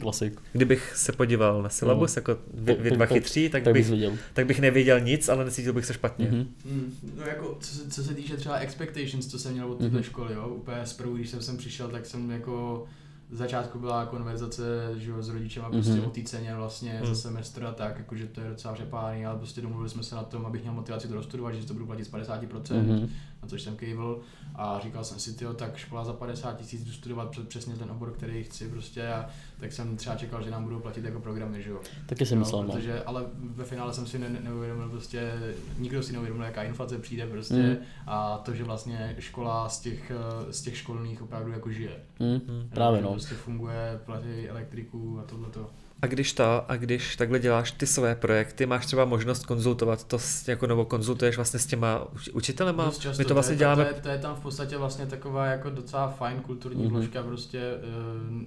Klasik. 0.00 0.40
Kdybych 0.52 0.96
se 0.96 1.12
podíval 1.12 1.62
na 1.62 1.68
syllabus, 1.68 2.16
No. 2.16 2.20
jako 2.20 2.38
vy, 2.54 2.74
vy 2.74 2.88
Tak- 2.90 2.96
dva 2.96 3.06
chytří, 3.06 3.48
tak, 3.48 3.62
Tak 3.62 3.72
bych, 3.72 3.90
viděl. 3.90 4.12
tak 4.34 4.46
bych 4.46 4.60
nevěděl 4.60 5.00
nic, 5.00 5.28
ale 5.28 5.44
necítil 5.44 5.72
bych 5.72 5.84
se 5.86 5.94
špatně. 5.94 6.26
Mhm. 6.30 6.46
Mm, 6.64 6.92
no 7.18 7.24
jako, 7.26 7.56
co 7.60 7.74
se, 7.74 7.90
co 7.90 8.02
se 8.04 8.14
týče 8.14 8.36
třeba 8.36 8.56
expectations, 8.56 9.26
co 9.26 9.38
jsem 9.38 9.52
měl 9.52 9.72
od 9.72 9.78
této 9.78 9.94
Mhm. 9.94 10.02
školy, 10.02 10.34
jo, 10.34 10.48
úplně 10.48 10.76
zprvu, 10.86 11.14
když 11.16 11.30
jsem 11.30 11.42
sem 11.42 11.56
přišel, 11.56 11.88
tak 11.88 12.06
jsem 12.06 12.30
jako 12.30 12.84
z 13.30 13.36
začátku 13.38 13.78
byla 13.78 14.04
konverzace 14.06 14.62
že 14.96 15.10
jo, 15.10 15.22
s 15.22 15.28
rodičema 15.28 15.70
prostě 15.70 15.92
Mhm. 15.92 16.04
o 16.04 16.10
té 16.10 16.22
ceně 16.22 16.54
vlastně 16.54 16.92
Mhm. 17.02 17.06
za 17.06 17.14
semestr 17.20 17.64
a 17.64 17.72
tak, 17.72 17.98
jakože 17.98 18.26
to 18.26 18.40
je 18.40 18.48
docela 18.50 18.74
řepáný, 18.74 19.26
ale 19.26 19.38
prostě 19.38 19.60
domluvili 19.60 19.90
jsme 19.90 20.02
se 20.02 20.14
na 20.14 20.22
tom, 20.22 20.46
abych 20.46 20.60
měl 20.62 20.74
motivaci 20.74 21.08
to 21.08 21.14
dostudovat, 21.14 21.52
že 21.54 21.66
to 21.66 21.72
budu 21.72 21.86
platit 21.86 22.04
z 22.04 22.08
50%, 22.08 22.86
Mhm. 22.88 23.08
Na 23.46 23.50
což 23.50 23.62
jsem 23.62 23.76
kejvil 23.76 24.20
a 24.54 24.80
říkal 24.82 25.04
jsem 25.04 25.18
si, 25.18 25.32
tyjo, 25.36 25.52
tak 25.54 25.76
škola 25.76 26.04
za 26.04 26.12
50 26.12 26.56
tisíc 26.56 26.84
jdu 26.84 26.92
studovat 26.92 27.30
před- 27.30 27.48
přesně 27.48 27.74
ten 27.74 27.90
obor, 27.90 28.12
který 28.12 28.44
chci 28.44 28.68
prostě 28.68 29.08
a 29.08 29.26
tak 29.60 29.72
jsem 29.72 29.96
třeba 29.96 30.16
čekal, 30.16 30.42
že 30.42 30.50
nám 30.50 30.64
budou 30.64 30.80
platit 30.80 31.04
jako 31.04 31.20
programy, 31.20 31.62
že 31.62 31.70
jo. 31.70 31.80
Taky 32.06 32.26
jsem 32.26 32.38
myslel, 32.38 32.62
no. 32.64 32.72
protože, 32.72 33.02
ale 33.02 33.26
ve 33.36 33.64
finále 33.64 33.92
jsem 33.94 34.06
si 34.06 34.18
ne, 34.18 34.28
ne- 34.28 34.40
neuvědomil 34.42 34.88
prostě, 34.88 35.32
nikdo 35.78 36.02
si 36.02 36.12
neuvědomil, 36.12 36.44
jaká 36.46 36.62
inflace 36.62 36.98
přijde 36.98 37.26
prostě 37.26 37.54
Mm. 37.54 37.76
a 38.06 38.38
to, 38.38 38.54
že 38.54 38.64
vlastně 38.64 39.16
škola 39.18 39.68
z 39.68 39.80
těch, 39.80 40.12
z 40.50 40.62
těch 40.62 40.76
školních 40.76 41.22
opravdu 41.22 41.52
jako 41.52 41.70
žije. 41.70 41.96
Mhm. 42.20 42.68
Právě 42.70 42.98
Že 43.00 43.04
no. 43.04 43.10
Prostě 43.10 43.34
funguje, 43.34 44.00
platí 44.06 44.48
elektriku 44.48 45.18
a 45.20 45.22
tohleto. 45.22 45.70
A 46.02 46.06
když 46.06 46.32
to, 46.32 46.70
a 46.70 46.76
když 46.76 47.16
takhle 47.16 47.38
děláš 47.38 47.70
ty 47.72 47.86
své 47.86 48.14
projekty, 48.14 48.66
máš 48.66 48.86
třeba 48.86 49.04
možnost 49.04 49.46
konzultovat 49.46 50.04
to 50.04 50.18
s, 50.18 50.48
jako 50.48 50.66
nebo 50.66 50.84
konzultuješ 50.84 51.36
vlastně 51.36 51.60
s 51.60 51.66
těma 51.66 52.04
uč- 52.14 52.30
učitelema? 52.32 52.84
Dost 52.84 52.98
často, 52.98 53.20
My 53.20 53.24
to 53.24 53.34
vlastně 53.34 53.52
je, 53.54 53.58
děláme 53.58 53.84
To 53.84 53.94
je, 53.94 54.00
to 54.02 54.08
je 54.08 54.18
tam 54.18 54.36
v 54.36 54.40
podstatě 54.40 54.76
vlastně 54.76 55.06
taková 55.06 55.46
jako 55.46 55.70
docela 55.70 56.08
fajn 56.08 56.40
kulturní 56.40 56.82
Mhm. 56.84 56.92
vložka, 56.92 57.22
prostě 57.22 57.58
eh, 57.60 58.46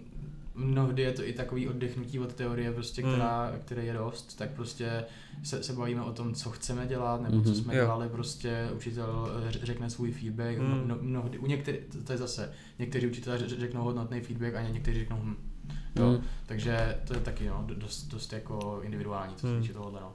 mnohdy 0.56 1.02
je 1.02 1.12
to 1.12 1.24
i 1.28 1.34
takový 1.34 1.68
oddechnutí 1.70 2.20
od 2.20 2.34
teorie, 2.34 2.72
prostě, 2.72 3.06
Mm. 3.06 3.12
která, 3.14 3.54
které 3.66 3.84
je 3.86 3.94
dost, 3.94 4.38
tak 4.38 4.50
prostě 4.50 5.06
se, 5.44 5.64
se 5.64 5.74
bavíme 5.74 6.02
o 6.02 6.12
tom, 6.12 6.34
co 6.34 6.50
chceme 6.52 6.88
dělat, 6.88 7.22
nebo 7.22 7.42
co 7.42 7.50
Mhm. 7.50 7.56
jsme 7.56 7.76
Jo. 7.76 7.84
dělali, 7.84 8.10
prostě 8.10 8.70
učitel 8.76 9.30
eh, 9.48 9.52
řekne 9.66 9.90
svůj 9.90 10.12
feedback, 10.12 10.58
Mm. 10.58 10.66
mm. 10.66 10.88
no, 10.88 10.98
mnohdy, 11.02 11.38
u 11.38 11.46
některý, 11.46 11.78
to, 11.92 12.04
to 12.04 12.12
je 12.12 12.18
zase, 12.18 12.52
někteří 12.80 13.08
učitelé 13.08 13.38
řeknou 13.40 13.84
hodnotný 13.84 14.22
feedback 14.22 14.56
a 14.56 14.62
někteří 14.62 15.00
řeknou 15.00 15.18
hm. 15.24 15.36
Jo, 15.96 16.10
Mm. 16.10 16.24
takže 16.46 16.98
to 17.08 17.14
je 17.14 17.20
taky 17.20 17.48
no, 17.48 17.66
dost, 17.74 18.04
dost 18.04 18.34
jako 18.34 18.80
individuální, 18.84 19.36
co 19.36 19.48
se 19.48 19.54
Mm. 19.54 19.62
týče 19.62 19.74
tohohle. 19.74 20.02
No. 20.02 20.12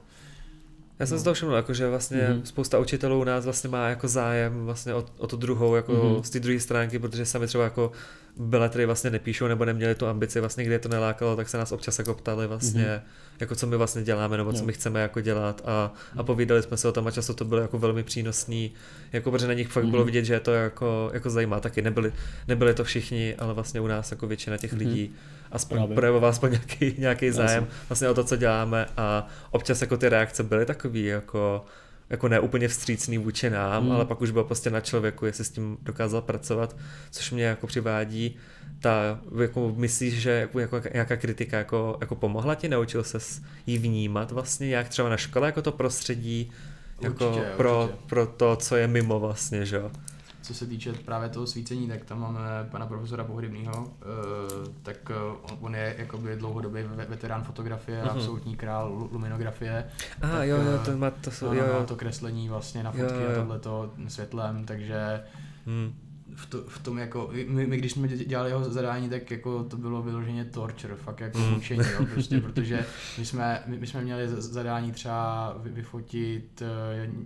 Já 0.99 1.05
jsem 1.05 1.17
si 1.17 1.23
to 1.23 1.33
všiml, 1.33 1.53
jako, 1.53 1.73
že 1.73 1.89
vlastně 1.89 2.17
mm-hmm. 2.21 2.41
spousta 2.43 2.79
učitelů 2.79 3.21
u 3.21 3.23
nás 3.23 3.43
vlastně 3.43 3.69
má 3.69 3.87
jako 3.87 4.07
zájem 4.07 4.65
vlastně 4.65 4.93
o, 4.93 5.05
o 5.17 5.27
tu 5.27 5.37
druhou, 5.37 5.75
jako 5.75 5.93
mm-hmm. 5.93 6.21
z 6.21 6.29
té 6.29 6.39
druhé 6.39 6.59
stránky, 6.59 6.99
protože 6.99 7.25
sami 7.25 7.47
třeba 7.47 7.63
jako 7.63 7.91
beletry 8.37 8.85
vlastně 8.85 9.09
nepíšou 9.09 9.47
nebo 9.47 9.65
neměli 9.65 9.95
tu 9.95 10.07
ambici, 10.07 10.39
vlastně 10.39 10.63
kde 10.63 10.73
je 10.75 10.79
to 10.79 10.89
nelákalo, 10.89 11.35
tak 11.35 11.49
se 11.49 11.57
nás 11.57 11.71
občas 11.71 11.99
jako 11.99 12.13
ptali 12.13 12.47
vlastně, 12.47 12.83
mm-hmm. 12.83 13.01
jako 13.39 13.55
co 13.55 13.67
my 13.67 13.77
vlastně 13.77 14.03
děláme 14.03 14.37
nebo 14.37 14.53
co 14.53 14.59
no. 14.59 14.65
my 14.65 14.73
chceme 14.73 15.01
jako 15.01 15.21
dělat 15.21 15.61
a, 15.65 15.93
a 16.17 16.23
povídali 16.23 16.63
jsme 16.63 16.77
si 16.77 16.87
o 16.87 16.91
tom 16.91 17.07
a 17.07 17.11
často 17.11 17.33
to 17.33 17.45
bylo 17.45 17.61
jako 17.61 17.79
velmi 17.79 18.03
přínosný, 18.03 18.71
jako 19.13 19.31
protože 19.31 19.47
na 19.47 19.53
nich 19.53 19.67
fakt 19.67 19.83
mm-hmm. 19.83 19.91
bylo 19.91 20.05
vidět, 20.05 20.25
že 20.25 20.39
to 20.39 20.53
jako, 20.53 21.09
jako 21.13 21.29
zajímá 21.29 21.59
taky, 21.59 21.81
nebyli, 21.81 22.13
nebyli 22.47 22.73
to 22.73 22.83
všichni, 22.83 23.35
ale 23.35 23.53
vlastně 23.53 23.81
u 23.81 23.87
nás 23.87 24.11
jako 24.11 24.27
většina 24.27 24.57
těch 24.57 24.73
mm-hmm. 24.73 24.77
lidí 24.77 25.13
aspoň 25.55 25.77
Právě. 25.77 25.95
projevoval 25.95 26.29
aspoň 26.29 26.51
nějaký, 26.51 26.95
nějaký 26.97 27.31
zájem 27.31 27.67
vlastně 27.89 28.09
o 28.09 28.13
to, 28.13 28.23
co 28.23 28.35
děláme 28.35 28.85
a 28.97 29.27
občas 29.51 29.81
jako 29.81 29.97
ty 29.97 30.09
reakce 30.09 30.43
byly 30.43 30.65
takový 30.65 31.05
jako 31.05 31.65
jako 32.09 32.27
ne 32.27 32.39
úplně 32.39 32.67
vstřícný 32.67 33.17
vůči 33.17 33.49
nám, 33.49 33.83
hmm. 33.83 33.91
ale 33.91 34.05
pak 34.05 34.21
už 34.21 34.31
bylo 34.31 34.43
prostě 34.43 34.69
na 34.69 34.81
člověku, 34.81 35.25
jestli 35.25 35.45
s 35.45 35.49
tím 35.49 35.77
dokázal 35.81 36.21
pracovat, 36.21 36.75
což 37.11 37.31
mě 37.31 37.43
jako 37.43 37.67
přivádí 37.67 38.35
ta, 38.79 39.19
jako 39.41 39.73
myslíš, 39.75 40.13
že 40.13 40.31
jako, 40.31 40.59
jako, 40.59 40.81
nějaká 40.93 41.15
kritika 41.15 41.57
jako, 41.57 41.97
jako 42.01 42.15
pomohla 42.15 42.55
ti, 42.55 42.69
naučil 42.69 43.03
se 43.03 43.17
jí 43.65 43.77
vnímat 43.77 44.31
vlastně 44.31 44.69
jak 44.69 44.89
třeba 44.89 45.09
na 45.09 45.17
škole, 45.17 45.47
jako 45.47 45.61
to 45.61 45.71
prostředí, 45.71 46.51
jako 47.01 47.29
určitě, 47.29 47.47
pro, 47.57 47.83
určitě. 47.83 47.99
pro 48.07 48.25
to, 48.25 48.55
co 48.55 48.75
je 48.75 48.87
mimo 48.87 49.19
vlastně, 49.19 49.65
že 49.65 49.75
jo? 49.75 49.91
Co 50.45 50.53
se 50.53 50.67
týče 50.67 50.93
právě 50.93 51.29
toho 51.29 51.47
svícení, 51.47 51.87
tak 51.87 52.05
tam 52.05 52.19
máme 52.19 52.39
pana 52.71 52.85
profesora 52.85 53.23
Pohrybného, 53.23 53.93
eh, 54.01 54.05
tak 54.83 55.11
eh, 55.11 55.55
on 55.59 55.75
je 55.75 55.95
jakoby 55.97 56.35
dlouhodobý 56.35 56.79
veterán 57.07 57.43
fotografie, 57.43 58.03
mm-hmm. 58.03 58.11
absolutní 58.11 58.55
král 58.55 59.07
luminografie. 59.11 59.85
A 60.21 60.27
ah, 60.27 60.43
jo, 60.43 60.57
jo, 60.57 60.79
to 60.85 60.97
má 60.97 61.11
to, 61.11 61.31
jsou, 61.31 61.53
jo, 61.53 61.65
jo. 61.65 61.85
to 61.87 61.95
kreslení 61.95 62.49
vlastně 62.49 62.83
na 62.83 62.91
fotky 62.91 63.13
jo, 63.13 63.21
jo. 63.21 63.31
a 63.31 63.35
tohleto 63.35 63.93
světlem, 64.07 64.65
takže 64.65 65.21
hmm 65.65 65.93
v, 66.35 66.45
to, 66.45 66.63
v 66.67 66.79
tom 66.79 66.97
jako, 66.97 67.29
my, 67.47 67.67
my, 67.67 67.77
když 67.77 67.91
jsme 67.91 68.07
dělali 68.07 68.49
jeho 68.49 68.69
zadání, 68.69 69.09
tak 69.09 69.31
jako 69.31 69.63
to 69.63 69.77
bylo 69.77 70.01
vyloženě 70.01 70.45
torture, 70.45 70.95
fakt 70.95 71.19
jako 71.19 71.37
mm. 71.37 71.53
mučení, 71.53 71.83
jo, 71.99 72.05
prostě, 72.13 72.41
protože 72.41 72.85
my 73.17 73.25
jsme, 73.25 73.63
my, 73.65 73.77
my 73.77 73.87
jsme 73.87 74.01
měli 74.01 74.27
zadání 74.27 74.91
třeba 74.91 75.53
vyfotit 75.57 76.63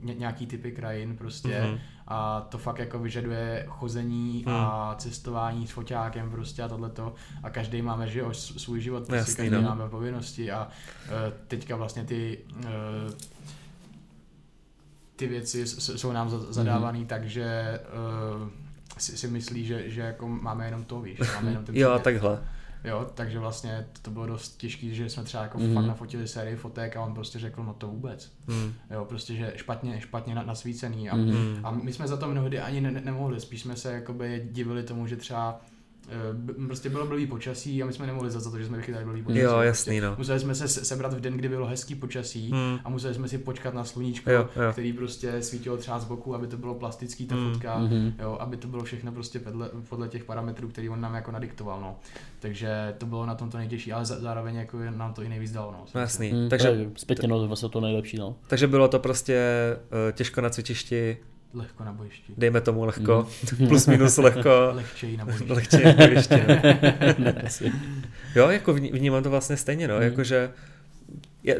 nějaký 0.01 0.45
typy 0.45 0.71
krajin 0.71 1.17
prostě 1.17 1.49
mm-hmm. 1.49 1.79
A 2.09 2.47
to 2.49 2.57
fakt 2.57 2.79
jako 2.79 2.99
vyžaduje 2.99 3.65
chození 3.69 4.43
mm. 4.47 4.53
a 4.53 4.95
cestování 4.97 5.67
s 5.67 5.71
foťákem 5.71 6.31
prostě 6.31 6.63
a 6.63 6.67
tohleto 6.67 7.13
a 7.43 7.49
každý 7.49 7.81
máme 7.81 8.07
že 8.07 8.19
jo, 8.19 8.33
svůj 8.33 8.81
život, 8.81 8.97
prostě 9.07 9.15
Jasný, 9.15 9.35
každý 9.35 9.55
no. 9.55 9.61
máme 9.61 9.89
povinnosti 9.89 10.51
a 10.51 10.67
uh, 10.67 11.33
teďka 11.47 11.75
vlastně 11.75 12.03
ty 12.03 12.37
uh, 12.57 13.13
ty 15.15 15.27
věci 15.27 15.67
jsou 15.67 16.11
nám 16.11 16.29
zadávané 16.29 16.99
mm-hmm. 16.99 17.07
tak, 17.07 17.25
že 17.25 17.79
uh, 18.41 18.49
si, 18.97 19.17
si 19.17 19.27
myslí, 19.27 19.65
že, 19.65 19.89
že 19.89 20.01
jako 20.01 20.27
máme 20.27 20.65
jenom 20.65 20.83
to, 20.83 21.01
víš, 21.01 21.19
máme 21.35 21.49
jenom 21.49 21.65
ten 21.65 21.77
Jo, 21.77 21.91
a 21.91 21.99
takhle. 21.99 22.39
Jo, 22.83 23.07
takže 23.13 23.39
vlastně 23.39 23.87
to 24.01 24.11
bylo 24.11 24.25
dost 24.27 24.57
těžké, 24.57 24.87
že 24.87 25.09
jsme 25.09 25.23
třeba 25.23 25.43
jako 25.43 25.59
mm. 25.59 25.73
fakt 25.73 25.85
nafotili 25.85 26.27
sérii 26.27 26.55
fotek 26.55 26.97
a 26.97 27.01
on 27.01 27.13
prostě 27.13 27.39
řekl, 27.39 27.63
no 27.63 27.73
to 27.73 27.87
vůbec. 27.87 28.31
Mm. 28.47 28.73
Jo, 28.91 29.05
prostě, 29.05 29.35
že 29.35 29.53
špatně, 29.55 30.01
špatně 30.01 30.35
nasvícený 30.35 31.09
a, 31.09 31.15
mm. 31.15 31.59
a 31.63 31.71
my 31.71 31.93
jsme 31.93 32.07
za 32.07 32.17
to 32.17 32.27
mnohdy 32.27 32.59
ani 32.59 32.81
ne, 32.81 32.91
nemohli, 32.91 33.39
spíš 33.39 33.61
jsme 33.61 33.75
se 33.75 33.93
jakoby 33.93 34.49
divili 34.51 34.83
tomu, 34.83 35.07
že 35.07 35.17
třeba 35.17 35.61
prostě 36.65 36.89
bylo 36.89 37.05
blbý 37.05 37.27
počasí 37.27 37.83
a 37.83 37.85
my 37.85 37.93
jsme 37.93 38.07
nemohli 38.07 38.31
za 38.31 38.51
to, 38.51 38.59
že 38.59 38.65
jsme 38.65 38.77
vychytali 38.77 39.05
blbý 39.05 39.23
počasí. 39.23 39.41
Jo, 39.41 39.59
jasný, 39.59 40.01
prostě. 40.01 40.09
no. 40.09 40.15
Museli 40.17 40.39
jsme 40.39 40.55
se 40.55 40.67
sebrat 40.67 41.13
v 41.13 41.19
den, 41.19 41.33
kdy 41.33 41.49
bylo 41.49 41.67
hezký 41.67 41.95
počasí 41.95 42.51
hmm. 42.51 42.79
a 42.83 42.89
museli 42.89 43.13
jsme 43.13 43.27
si 43.27 43.37
počkat 43.37 43.73
na 43.73 43.83
sluníčko, 43.83 44.31
jo, 44.31 44.49
jo. 44.55 44.71
který 44.71 44.93
prostě 44.93 45.41
svítilo 45.41 45.77
třeba 45.77 45.99
z 45.99 46.05
boku, 46.05 46.35
aby 46.35 46.47
to 46.47 46.57
bylo 46.57 46.75
plastický 46.75 47.25
ta 47.25 47.35
hmm. 47.35 47.53
fotka, 47.53 47.77
hmm. 47.77 48.13
jo, 48.19 48.37
aby 48.39 48.57
to 48.57 48.67
bylo 48.67 48.83
všechno 48.83 49.11
prostě 49.11 49.39
podle, 49.39 49.69
podle 49.89 50.07
těch 50.07 50.23
parametrů, 50.23 50.67
který 50.67 50.89
on 50.89 51.01
nám 51.01 51.15
jako 51.15 51.31
nadiktoval, 51.31 51.81
no. 51.81 51.95
Takže 52.39 52.95
to 52.97 53.05
bylo 53.05 53.25
na 53.25 53.35
tom 53.35 53.49
to 53.49 53.57
nejtěžší, 53.57 53.91
ale 53.91 54.05
zároveň 54.05 54.55
jako 54.55 54.77
nám 54.79 55.13
to 55.13 55.21
i 55.21 55.29
nejvíc 55.29 55.51
dalo, 55.51 55.71
no. 55.71 55.85
no 55.95 56.01
jasný. 56.01 56.29
Hmm, 56.29 56.49
takže 56.49 56.89
zpětně 56.95 57.27
no, 57.27 57.47
vlastně 57.47 57.69
to 57.69 57.81
nejlepší, 57.81 58.17
no. 58.17 58.35
Takže 58.47 58.67
bylo 58.67 58.87
to 58.87 58.99
prostě 58.99 59.39
uh, 59.75 60.11
těžko 60.11 60.41
na 60.41 60.49
cvičišti, 60.49 61.17
Lehko 61.53 61.83
na 61.83 61.93
bojišti. 61.93 62.33
Dejme 62.37 62.61
tomu 62.61 62.85
lehko, 62.85 63.27
mm. 63.59 63.67
plus 63.67 63.87
minus 63.87 64.17
lehko. 64.17 64.71
Lehčeji 64.73 65.17
na 65.17 65.25
bojišti. 65.25 65.53
Lehčeji 65.53 65.85
na 65.85 65.93
bojišti. 65.93 66.35
No. 68.35 68.41
jo, 68.41 68.49
jako 68.49 68.73
vnímám 68.73 69.23
to 69.23 69.29
vlastně 69.29 69.57
stejně, 69.57 69.87
no, 69.87 69.95
mm. 69.95 70.01
jakože 70.01 70.51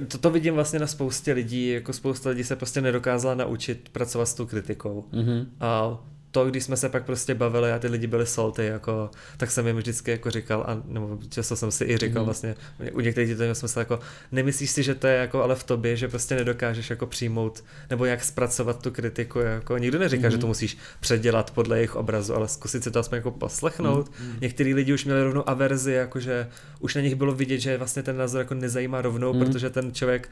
to, 0.08 0.17
to 0.17 0.29
vidím 0.29 0.53
vlastně 0.53 0.79
na 0.79 0.88
spoustě 0.88 1.34
lidí, 1.34 1.69
jako 1.69 1.93
spousta 1.93 2.29
lidí 2.29 2.43
se 2.43 2.55
prostě 2.55 2.81
nedokázala 2.81 3.36
naučit 3.36 3.89
pracovat 3.89 4.25
s 4.25 4.34
tou 4.34 4.46
kritikou. 4.46 5.05
Mm-hmm. 5.13 5.46
A 5.60 5.98
to, 6.32 6.46
když 6.46 6.64
jsme 6.64 6.78
se 6.78 6.90
pak 6.90 7.06
prostě 7.06 7.36
bavili 7.36 7.72
a 7.72 7.80
ty 7.80 7.88
lidi 7.88 8.08
byli 8.08 8.26
salty, 8.26 8.66
jako, 8.66 9.10
tak 9.38 9.52
jsem 9.52 9.68
jim 9.68 9.78
vždycky 9.78 10.12
jako 10.12 10.32
říkal, 10.32 10.64
a 10.68 10.82
nebo 10.86 11.20
často 11.30 11.56
jsem 11.56 11.72
si 11.72 11.86
i 11.86 11.98
říkal 11.98 12.22
mm. 12.22 12.26
vlastně, 12.26 12.56
u 12.94 13.00
některých 13.00 13.40
lidí 13.40 13.56
jsme 13.56 13.68
se 13.68 13.80
jako, 13.80 14.00
nemyslíš 14.32 14.72
si, 14.72 14.84
že 14.84 14.96
to 14.96 15.08
je 15.08 15.16
jako 15.16 15.44
ale 15.44 15.56
v 15.56 15.64
tobě, 15.64 15.96
že 15.96 16.08
prostě 16.08 16.36
nedokážeš 16.36 16.90
jako 16.90 17.06
přijmout, 17.06 17.64
nebo 17.90 18.06
jak 18.06 18.24
zpracovat 18.24 18.82
tu 18.82 18.92
kritiku, 18.92 19.40
jako 19.40 19.78
nikdo 19.78 20.00
neříká, 20.00 20.28
mm. 20.28 20.32
že 20.32 20.38
to 20.38 20.48
musíš 20.48 20.78
předělat 21.00 21.52
podle 21.52 21.78
jejich 21.78 21.96
obrazu, 21.96 22.36
ale 22.36 22.48
zkusit 22.48 22.84
si 22.84 22.92
to 22.92 23.00
aspoň 23.00 23.16
jako 23.16 23.32
poslechnout. 23.32 24.12
Mm. 24.22 24.38
Některý 24.42 24.74
lidi 24.74 24.94
už 24.94 25.06
měli 25.06 25.24
rovnou 25.24 25.50
averzi, 25.50 25.92
jakože 25.92 26.48
už 26.80 26.96
na 26.96 27.02
nich 27.02 27.16
bylo 27.16 27.34
vidět, 27.34 27.60
že 27.60 27.78
vlastně 27.78 28.04
ten 28.04 28.18
názor 28.18 28.42
jako 28.42 28.54
nezajímá 28.54 29.02
rovnou, 29.02 29.34
mm. 29.34 29.40
protože 29.40 29.70
ten 29.70 29.94
člověk, 29.94 30.30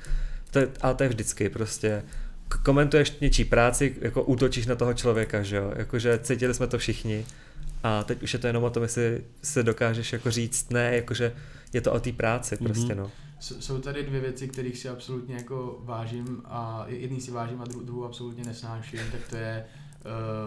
to 0.51 0.59
je, 0.59 0.67
ale 0.81 0.95
to 0.95 1.03
je 1.03 1.09
vždycky 1.09 1.49
prostě, 1.49 2.03
komentuješ 2.63 3.19
něčí 3.21 3.45
práci, 3.45 3.95
jako 4.01 4.23
útočíš 4.23 4.65
na 4.65 4.75
toho 4.75 4.93
člověka, 4.93 5.43
že 5.43 5.55
jo, 5.55 5.73
jakože 5.75 6.19
cítili 6.19 6.53
jsme 6.53 6.67
to 6.67 6.77
všichni 6.77 7.25
a 7.83 8.03
teď 8.03 8.23
už 8.23 8.33
je 8.33 8.39
to 8.39 8.47
jenom 8.47 8.63
o 8.63 8.69
tom, 8.69 8.83
jestli 8.83 9.23
se 9.43 9.63
dokážeš 9.63 10.13
jako 10.13 10.31
říct 10.31 10.69
ne, 10.69 10.95
jakože 10.95 11.35
je 11.73 11.81
to 11.81 11.93
o 11.93 11.99
té 11.99 12.11
práci 12.11 12.55
mm-hmm. 12.55 12.65
prostě, 12.65 12.95
no. 12.95 13.11
Jsou 13.39 13.79
tady 13.79 14.03
dvě 14.03 14.19
věci, 14.19 14.47
kterých 14.47 14.77
si 14.77 14.89
absolutně 14.89 15.35
jako 15.35 15.79
vážím 15.83 16.41
a 16.45 16.85
jedný 16.87 17.21
si 17.21 17.31
vážím 17.31 17.61
a 17.61 17.65
druhou 17.65 18.05
absolutně 18.05 18.43
nesnáším, 18.43 18.99
tak 19.11 19.21
to 19.29 19.35
je 19.35 19.65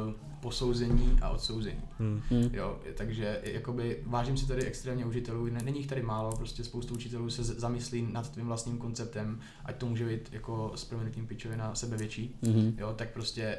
uh, 0.07 0.13
posouzení 0.41 1.19
a 1.23 1.29
odsouzení. 1.29 1.83
Hmm. 1.99 2.23
hmm. 2.31 2.51
Jo, 2.53 2.79
takže 2.97 3.41
jakoby 3.45 4.03
vážím 4.07 4.37
si 4.37 4.49
tady 4.49 4.65
extrémně 4.65 5.07
učitelů, 5.07 5.47
není 5.65 5.79
jich 5.79 5.87
tady 5.87 6.03
málo, 6.03 6.37
prostě 6.37 6.65
spoustu 6.65 6.95
učitelů 6.95 7.31
se 7.31 7.45
zamyslí 7.45 8.09
nad 8.13 8.31
tvým 8.31 8.47
vlastním 8.47 8.79
konceptem, 8.79 9.41
ať 9.65 9.77
to 9.77 9.87
může 9.87 10.07
být 10.07 10.29
jako 10.33 10.73
s 10.75 10.85
proměnutím 10.85 11.27
pičovina 11.27 11.75
sebevětší, 11.75 12.39
hmm. 12.43 12.75
jo, 12.79 12.95
tak 12.97 13.11
prostě 13.13 13.59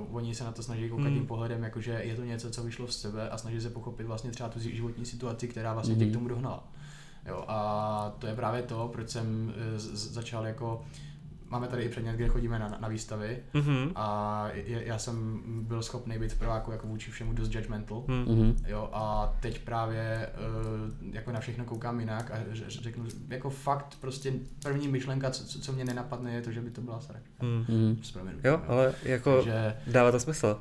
uh, 0.00 0.16
oni 0.16 0.34
se 0.34 0.44
na 0.44 0.52
to 0.52 0.62
snaží 0.62 0.88
koukat 0.88 1.06
hmm. 1.06 1.14
tím 1.14 1.26
pohledem, 1.26 1.62
jakože 1.62 2.00
je 2.02 2.16
to 2.16 2.24
něco, 2.24 2.50
co 2.50 2.62
vyšlo 2.62 2.88
z 2.88 3.00
sebe 3.00 3.30
a 3.30 3.38
snaží 3.38 3.60
se 3.60 3.70
pochopit 3.70 4.06
vlastně 4.06 4.30
třeba 4.30 4.48
tu 4.48 4.60
životní 4.60 5.06
situaci, 5.06 5.48
která 5.48 5.74
vlastně 5.74 5.94
hmm. 5.94 6.04
tě 6.04 6.10
k 6.10 6.12
tomu 6.12 6.28
dohnala. 6.28 6.68
Jo, 7.26 7.44
a 7.48 8.16
to 8.18 8.26
je 8.26 8.34
právě 8.34 8.62
to, 8.62 8.90
proč 8.92 9.10
jsem 9.10 9.52
uh, 9.74 9.78
začal 9.94 10.46
jako 10.46 10.74
uh, 10.74 11.11
máme 11.52 11.68
tady 11.68 11.82
i 11.82 11.88
předmět, 11.88 12.16
kde 12.16 12.28
chodíme 12.28 12.58
na, 12.58 12.78
na 12.80 12.88
výstavy 12.88 13.38
mm-hmm. 13.54 13.92
a 13.94 14.48
je, 14.52 14.86
já 14.86 14.98
jsem 14.98 15.40
byl 15.46 15.82
schopný 15.82 16.18
být 16.18 16.32
v 16.32 16.38
prváku 16.38 16.72
jako 16.72 16.86
vůči 16.86 17.10
všemu 17.10 17.32
dost 17.32 17.54
judgmental, 17.54 18.04
mm-hmm. 18.06 18.54
jo, 18.66 18.88
a 18.92 19.36
teď 19.40 19.58
právě 19.58 20.28
uh, 21.08 21.14
jako 21.14 21.32
na 21.32 21.40
všechno 21.40 21.64
koukám 21.64 22.00
jinak 22.00 22.30
a 22.30 22.38
řeknu, 22.54 23.04
jako 23.28 23.50
fakt 23.50 23.96
prostě 24.00 24.32
první 24.62 24.88
myšlenka, 24.88 25.30
co, 25.30 25.60
co 25.60 25.72
mě 25.72 25.84
nenapadne, 25.84 26.34
je 26.34 26.42
to, 26.42 26.52
že 26.52 26.60
by 26.60 26.70
to 26.70 26.80
byla 26.80 27.00
sračka. 27.00 27.44
Mm-hmm. 27.44 27.96
Jo, 28.44 28.60
ale 28.66 28.94
jako 29.02 29.36
Takže, 29.36 29.76
dává 29.86 30.10
to 30.12 30.20
smysl. 30.20 30.60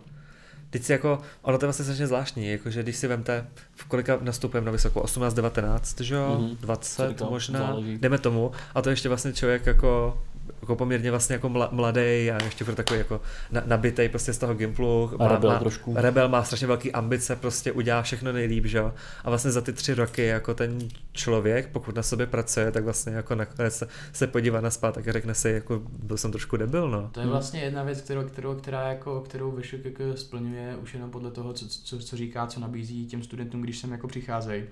Teď 0.70 0.84
si 0.84 0.92
jako, 0.92 1.22
ono 1.42 1.58
to 1.58 1.66
je 1.66 1.68
vlastně 1.68 1.86
strašně 1.86 2.08
zvláštní, 2.08 2.48
jakože 2.48 2.84
když 2.84 2.96
si 2.96 3.08
vemte, 3.08 3.48
v 3.74 3.86
kolika 3.86 4.18
nastupujeme 4.22 4.66
na 4.66 4.72
vysokou, 4.72 5.00
18, 5.00 5.34
19, 5.34 6.02
že 6.02 6.16
jo, 6.16 6.38
mm-hmm. 6.42 6.58
20 6.58 7.22
možná, 7.22 7.60
záleží. 7.60 7.98
jdeme 7.98 8.18
tomu, 8.18 8.52
a 8.76 8.82
to 8.82 8.90
ještě 8.90 9.10
vlastně 9.10 9.34
člověk 9.34 9.66
jako 9.66 10.22
jako 10.62 10.76
poměrně 10.76 11.12
vlastně 11.12 11.34
jako 11.34 11.50
mladý 11.72 12.32
a 12.32 12.44
ještě 12.44 12.66
pro 12.66 12.76
takový 12.76 13.00
jako 13.00 13.22
nabitej 13.66 14.10
prostě 14.10 14.34
z 14.34 14.38
toho 14.38 14.54
Gimplu. 14.54 15.12
Má, 15.20 15.28
rebel 15.28 15.50
má, 15.50 15.60
trošku. 15.60 15.94
Rebel 15.98 16.30
má 16.30 16.44
strašně 16.44 16.68
velký 16.68 16.92
ambice, 16.92 17.36
prostě 17.36 17.72
udělá 17.72 18.02
všechno 18.02 18.32
nejlíp, 18.32 18.66
že 18.66 18.78
jo. 18.78 18.94
A 19.24 19.30
vlastně 19.30 19.52
za 19.52 19.62
ty 19.62 19.74
tři 19.74 19.94
roky 19.94 20.26
jako 20.26 20.54
ten 20.54 20.80
člověk, 21.12 21.68
pokud 21.68 21.96
na 21.96 22.04
sobě 22.04 22.28
pracuje, 22.28 22.72
tak 22.72 22.84
vlastně 22.84 23.14
jako 23.14 23.36
nakonec 23.36 23.76
se, 23.76 23.88
se 24.14 24.28
podívá 24.28 24.62
na 24.62 24.70
spát 24.70 24.98
a 24.98 25.02
řekne 25.12 25.34
si, 25.34 25.50
jako 25.50 25.82
byl 26.04 26.18
jsem 26.18 26.32
trošku 26.32 26.58
debil, 26.58 26.90
no. 26.90 27.10
To 27.12 27.20
je 27.20 27.28
vlastně 27.28 27.60
jedna 27.60 27.84
věc, 27.84 28.02
kterou, 28.02 28.24
kterou, 28.24 28.56
která 28.56 28.88
jako, 28.88 29.22
kterou 29.22 29.52
Vyšuk 29.52 29.86
jako 29.86 30.04
splňuje 30.18 30.76
už 30.76 30.94
jenom 30.94 31.12
podle 31.12 31.32
toho, 31.32 31.54
co, 31.54 31.68
co, 31.68 32.00
co, 32.00 32.18
říká, 32.18 32.48
co 32.48 32.60
nabízí 32.60 33.06
těm 33.06 33.24
studentům, 33.24 33.62
když 33.62 33.80
sem 33.80 33.92
jako 33.92 34.08
přicházejí. 34.08 34.64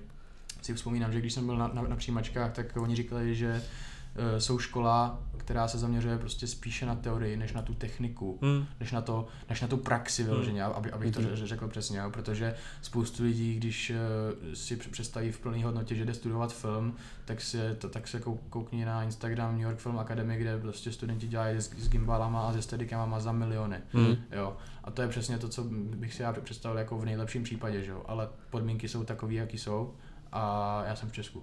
Si 0.62 0.74
vzpomínám, 0.74 1.12
že 1.12 1.18
když 1.18 1.32
jsem 1.32 1.46
byl 1.46 1.56
na, 1.56 1.70
na, 1.74 1.82
na 1.82 1.96
přijímačkách, 1.96 2.52
tak 2.52 2.76
oni 2.76 2.96
říkali, 2.96 3.34
že 3.34 3.62
eh, 4.16 4.40
jsou 4.40 4.58
škola, 4.58 5.22
která 5.50 5.68
se 5.68 5.78
zaměřuje 5.78 6.18
prostě 6.18 6.46
spíše 6.46 6.86
na 6.86 6.94
teorii, 6.94 7.36
než 7.36 7.52
na 7.52 7.62
tu 7.62 7.74
techniku, 7.74 8.38
Hmm. 8.42 8.66
než, 8.80 8.92
na 8.92 9.00
to, 9.00 9.26
než 9.48 9.60
na 9.60 9.68
tu 9.68 9.76
praxi 9.76 10.22
vyloženě, 10.24 10.64
aby, 10.64 10.90
abych 10.92 11.14
to 11.14 11.20
Mhm. 11.20 11.30
ře- 11.30 11.46
řekl 11.46 11.68
přesně, 11.68 11.98
jo, 11.98 12.10
protože 12.10 12.54
spoustu 12.82 13.22
lidí, 13.22 13.54
když 13.54 13.90
eh, 13.90 14.56
si 14.56 14.76
př- 14.76 14.90
představí 14.90 15.32
v 15.32 15.38
plné 15.40 15.64
hodnotě, 15.64 15.94
že 15.94 16.04
jde 16.04 16.14
studovat 16.14 16.52
film, 16.52 16.94
tak 17.24 17.40
se, 17.40 17.74
to, 17.74 17.88
tak 17.88 18.08
se 18.08 18.18
kou- 18.20 18.38
koukni 18.50 18.84
na 18.84 19.02
Instagram 19.02 19.52
New 19.52 19.62
York 19.62 19.78
Film 19.78 19.98
Academy, 19.98 20.36
kde 20.38 20.58
prostě 20.58 20.92
studenti 20.92 21.28
dělají 21.28 21.56
s, 21.56 21.70
s 21.78 21.88
gimbalama 21.88 22.48
a 22.48 22.52
se 22.52 22.62
steadicamama 22.62 23.20
za 23.20 23.32
miliony. 23.32 23.76
Hmm. 23.92 24.16
Jo. 24.32 24.56
A 24.84 24.90
to 24.90 25.02
je 25.02 25.08
přesně 25.08 25.38
to, 25.38 25.48
co 25.48 25.64
bych 25.96 26.14
si 26.14 26.22
já 26.22 26.32
představil 26.32 26.78
jako 26.78 26.98
v 26.98 27.04
nejlepším 27.04 27.42
případě, 27.42 27.82
že 27.84 27.90
jo. 27.90 28.02
Ale 28.08 28.28
podmínky 28.50 28.88
jsou 28.88 29.04
takové, 29.04 29.34
jaký 29.34 29.58
jsou. 29.58 29.94
A 30.32 30.82
já 30.88 30.96
jsem 30.96 31.08
v 31.08 31.12
Česku. 31.12 31.42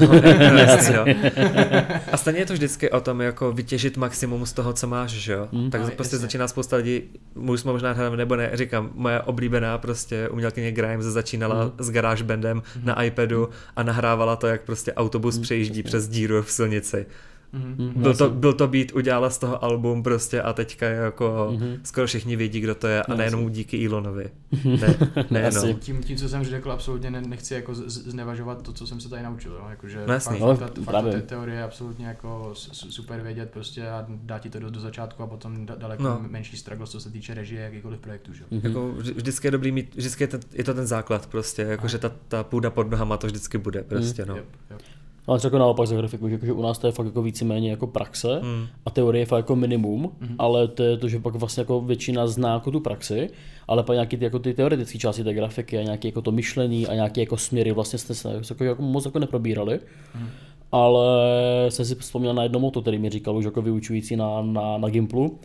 No, 0.00 0.14
jasně, 0.58 0.96
jo. 0.96 1.04
A 2.12 2.16
stejně 2.16 2.40
je 2.40 2.46
to 2.46 2.52
vždycky 2.52 2.90
o 2.90 3.00
tom, 3.00 3.20
jako 3.20 3.52
vytěžit 3.52 3.96
maximum 3.96 4.46
z 4.46 4.52
toho, 4.52 4.72
co 4.72 4.86
máš, 4.86 5.10
že 5.10 5.32
jo. 5.32 5.48
Mm. 5.52 5.70
Tak 5.70 5.80
No, 5.80 5.90
prostě 5.90 6.14
jasně. 6.14 6.18
začíná 6.26 6.48
spousta 6.48 6.76
lidí, 6.76 7.02
můj 7.34 7.58
jsme 7.58 7.72
možná 7.72 7.92
hrát, 7.92 8.12
nebo 8.14 8.36
ne, 8.36 8.50
říkám, 8.54 8.90
moje 8.94 9.20
oblíbená 9.20 9.78
prostě 9.78 10.28
umělkyně 10.28 10.72
Grimes 10.72 11.06
začínala 11.06 11.64
Mm. 11.64 11.70
s 11.78 11.90
GarageBandem 11.90 12.62
na 12.84 13.02
iPadu 13.02 13.48
a 13.76 13.82
nahrávala 13.82 14.36
to, 14.36 14.46
jak 14.46 14.60
prostě 14.62 14.94
autobus 14.94 15.36
Mm, 15.36 15.42
přejíždí 15.42 15.82
přes 15.82 16.08
díru 16.08 16.42
v 16.42 16.50
silnici. 16.50 17.06
Mhm. 17.52 17.74
Mm, 17.78 18.02
Byl 18.02 18.14
to, 18.16 18.30
byl 18.30 18.52
to 18.52 18.68
beat, 18.68 18.92
udělala 18.92 19.30
z 19.30 19.38
toho 19.38 19.64
album 19.64 20.02
prostě 20.02 20.42
a 20.42 20.52
teďka 20.52 20.86
jako 20.86 21.48
Mhm. 21.52 21.76
skoro 21.84 22.06
všichni 22.06 22.36
vědí, 22.36 22.60
kdo 22.60 22.74
to 22.74 22.86
je 22.86 23.02
a 23.02 23.06
No, 23.08 23.16
nejenom 23.16 23.50
díky 23.50 23.86
Elonovi. 23.86 24.30
Ne, 24.64 24.96
nejenom. 25.30 25.58
Asi. 25.64 25.74
Tím, 25.74 26.02
tím, 26.02 26.16
co 26.16 26.28
jsem 26.28 26.44
řekl, 26.44 26.72
absolutně 26.72 27.10
ne, 27.10 27.20
nechci 27.20 27.54
jako 27.54 27.74
z- 27.74 27.88
znevažovat 27.88 28.62
to, 28.62 28.72
co 28.72 28.86
jsem 28.86 29.00
se 29.00 29.08
tady 29.08 29.22
naučil. 29.22 29.52
Jo? 29.52 29.66
Jakože 29.70 30.04
No 30.06 30.12
jasný. 30.14 30.38
fakt, 30.38 30.48
No, 30.48 30.56
fakt, 30.56 30.78
právě. 30.84 31.12
te- 31.12 31.22
teorie 31.22 31.56
je 31.58 31.62
absolutně 31.64 32.06
jako 32.06 32.50
su- 32.52 32.90
super 32.90 33.20
vědět 33.20 33.50
prostě 33.50 33.88
a 33.88 34.06
dá 34.08 34.38
ti 34.38 34.50
to 34.50 34.58
do, 34.58 34.70
do 34.70 34.80
začátku 34.80 35.22
a 35.22 35.26
potom 35.26 35.66
da, 35.66 35.74
daleko 35.74 36.02
No. 36.02 36.08
no. 36.10 36.28
menší 36.30 36.56
struggle, 36.56 36.86
co 36.86 37.00
se 37.00 37.10
týče 37.10 37.34
režie 37.34 37.60
jakýkoliv 37.62 38.00
projektu. 38.00 38.32
Že? 38.34 38.44
Mhm. 38.50 38.60
Jako 38.66 38.92
vždy- 38.92 39.12
vždycky 39.14 39.46
je 39.46 39.50
dobrý 39.50 39.72
mít, 39.72 39.94
vždycky 39.96 40.24
je, 40.24 40.28
ten, 40.28 40.40
je 40.52 40.64
to 40.64 40.74
ten 40.74 40.86
základ 40.86 41.26
prostě, 41.26 41.62
jakože 41.62 41.98
ta, 41.98 42.12
ta 42.28 42.42
půda 42.44 42.70
pod 42.70 42.90
nohama 42.90 43.16
to 43.16 43.26
vždycky 43.26 43.58
bude 43.58 43.82
prostě, 43.82 44.26
no. 44.26 44.36
Yep, 44.36 44.46
yep. 44.70 44.80
Ale 45.26 45.38
třeba 45.38 45.48
jako 45.48 45.58
naopak 45.58 45.86
za 45.86 45.96
grafiku, 45.96 46.28
že, 46.28 46.38
že 46.42 46.52
u 46.52 46.62
nás 46.62 46.78
to 46.78 46.86
je 46.86 46.92
fakt 46.92 47.06
jako 47.06 47.22
víceméně 47.22 47.70
jako 47.70 47.86
praxe 47.86 48.40
Mm. 48.42 48.66
a 48.86 48.90
teorie 48.90 49.22
je 49.22 49.26
fakt 49.26 49.38
jako 49.38 49.56
minimum, 49.56 50.10
Mhm. 50.20 50.34
ale 50.38 50.68
to 50.68 50.82
je 50.82 50.96
to, 50.96 51.08
že 51.08 51.18
pak 51.18 51.34
vlastně 51.34 51.60
jako 51.60 51.80
většina 51.80 52.26
zná 52.26 52.54
jako 52.54 52.70
tu 52.70 52.80
praxi, 52.80 53.30
ale 53.68 53.82
pak 53.82 53.94
nějaký 53.94 54.16
ty, 54.16 54.24
jako 54.24 54.38
ty 54.38 54.54
teoretické 54.54 54.98
části 54.98 55.24
té 55.24 55.32
grafiky 55.34 55.78
a 55.78 55.82
nějaké 55.82 56.08
jako 56.08 56.22
to 56.22 56.32
myšlení 56.32 56.86
a 56.86 56.94
nějaké 56.94 57.20
jako 57.20 57.36
směry 57.36 57.72
vlastně 57.72 57.98
jste 57.98 58.14
se 58.14 58.40
jako, 58.50 58.64
jako 58.64 58.82
moc 58.82 59.04
jako 59.04 59.18
neprobírali. 59.18 59.80
Mhm. 60.14 60.28
Ale 60.72 61.06
jsem 61.68 61.84
si 61.84 61.94
vzpomněl 61.94 62.34
na 62.34 62.42
jedno 62.42 62.60
moto, 62.60 62.80
který 62.82 62.98
mi 62.98 63.10
říkal 63.10 63.36
už 63.36 63.44
jako 63.44 63.62
vyučující 63.62 64.16
na, 64.16 64.42
na, 64.42 64.78
na 64.78 64.88
Gimplu, 64.88 65.38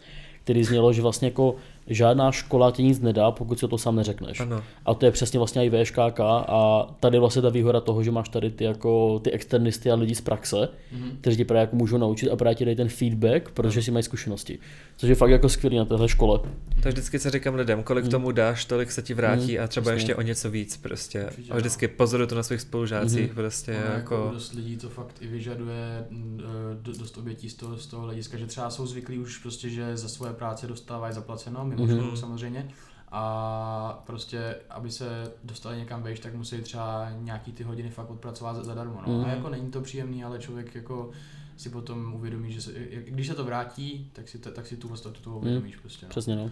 který 0.43 0.63
znělo, 0.63 0.93
že 0.93 1.01
vlastně 1.01 1.27
jako 1.27 1.55
žádná 1.87 2.31
škola 2.31 2.71
ti 2.71 2.83
nic 2.83 2.99
nedá, 2.99 3.31
pokud 3.31 3.59
si 3.59 3.67
to 3.67 3.77
sám 3.77 3.95
neřekneš. 3.95 4.39
Ano. 4.39 4.63
A 4.85 4.93
to 4.93 5.05
je 5.05 5.11
přesně 5.11 5.39
vlastně 5.39 5.65
i 5.65 5.83
VŠKK 5.83 6.19
a 6.47 6.87
tady 6.99 7.15
je 7.15 7.19
vlastně 7.19 7.41
ta 7.41 7.49
výhoda 7.49 7.81
toho, 7.81 8.03
že 8.03 8.11
máš 8.11 8.29
tady 8.29 8.49
ty, 8.51 8.63
jako, 8.63 9.19
ty 9.19 9.31
externisty 9.31 9.91
a 9.91 9.95
lidi 9.95 10.15
z 10.15 10.21
praxe, 10.21 10.69
Mhm. 10.91 11.17
kteří 11.21 11.37
ti 11.37 11.45
právě 11.45 11.61
jako 11.61 11.75
můžou 11.75 11.97
naučit 11.97 12.29
a 12.29 12.35
právě 12.35 12.55
ti 12.55 12.65
dají 12.65 12.77
ten 12.77 12.89
feedback, 12.89 13.51
protože 13.51 13.81
si 13.81 13.91
mají 13.91 14.03
zkušenosti. 14.03 14.59
Což 14.97 15.09
je 15.09 15.15
fakt 15.15 15.29
jako 15.29 15.49
skvělý 15.49 15.77
na 15.77 15.85
téhle 15.85 16.09
škole. 16.09 16.39
Tak 16.83 16.93
vždycky 16.93 17.19
se 17.19 17.31
říkám 17.31 17.55
lidem, 17.55 17.83
kolik 17.83 18.07
tomu 18.07 18.31
dáš, 18.31 18.65
tolik 18.65 18.91
se 18.91 19.01
ti 19.01 19.13
vrátí 19.13 19.59
a 19.59 19.67
třeba 19.67 19.83
Mm. 19.83 19.93
jasně. 19.97 20.01
ještě 20.01 20.15
o 20.15 20.21
něco 20.21 20.51
víc 20.51 20.77
prostě. 20.77 21.23
Určitě, 21.25 21.51
A 21.53 21.57
vždycky 21.57 21.87
pozoruju 21.87 22.27
to 22.27 22.35
na 22.35 22.43
svých 22.43 22.61
spolužácích 22.61 23.25
Mhm. 23.25 23.35
prostě 23.35 23.71
Ono 23.71 23.81
jako 23.95 24.15
jako... 24.15 24.29
dost 24.33 24.53
lidí 24.53 24.77
to 24.77 24.89
fakt 24.89 25.15
i 25.21 25.27
vyžaduje 25.27 26.05
mm, 26.09 26.41
do- 26.81 26.93
dost 26.99 27.17
obětí 27.17 27.49
z 27.49 27.53
toho, 27.53 27.77
z 27.77 27.87
toho 27.87 28.03
hlediska, 28.03 28.37
že 28.37 28.45
třeba 28.45 28.69
jsou 28.69 28.85
zvyklí 28.87 29.19
už 29.19 29.37
prostě, 29.37 29.69
že 29.69 29.97
za 29.97 30.07
svoje 30.07 30.33
práce 30.33 30.67
dostávají 30.67 31.13
zaplaceno, 31.13 31.65
Mhm. 31.83 31.97
školu 31.97 32.15
samozřejmě, 32.15 32.67
a 33.11 34.03
prostě, 34.05 34.55
aby 34.69 34.91
se 34.91 35.31
dostali 35.43 35.77
někam 35.77 36.03
vejš, 36.03 36.19
tak 36.19 36.35
musí 36.35 36.57
třeba 36.61 37.09
nějaký 37.21 37.51
ty 37.51 37.63
hodiny 37.63 37.89
fakt 37.89 38.09
odpracovat 38.11 38.55
za- 38.55 38.63
zadarmo. 38.63 39.01
No. 39.07 39.13
Mhm. 39.13 39.25
A 39.25 39.29
jako 39.29 39.49
není 39.49 39.71
to 39.71 39.81
příjemný, 39.81 40.23
ale 40.23 40.39
člověk 40.39 40.75
jako 40.75 41.09
si 41.57 41.69
potom 41.69 42.13
uvědomí, 42.13 42.51
že 42.51 42.61
se, 42.61 42.71
když 43.07 43.27
se 43.27 43.33
to 43.35 43.43
vrátí, 43.43 44.09
tak 44.13 44.27
si, 44.29 44.37
tak 44.39 44.67
si 44.67 44.77
tu 44.77 44.87
podstatu 44.87 45.21
toho 45.21 45.37
uvědomíš 45.37 45.75
prostě. 45.75 46.05
No. 46.05 46.09
Přesně 46.09 46.35
no. 46.35 46.49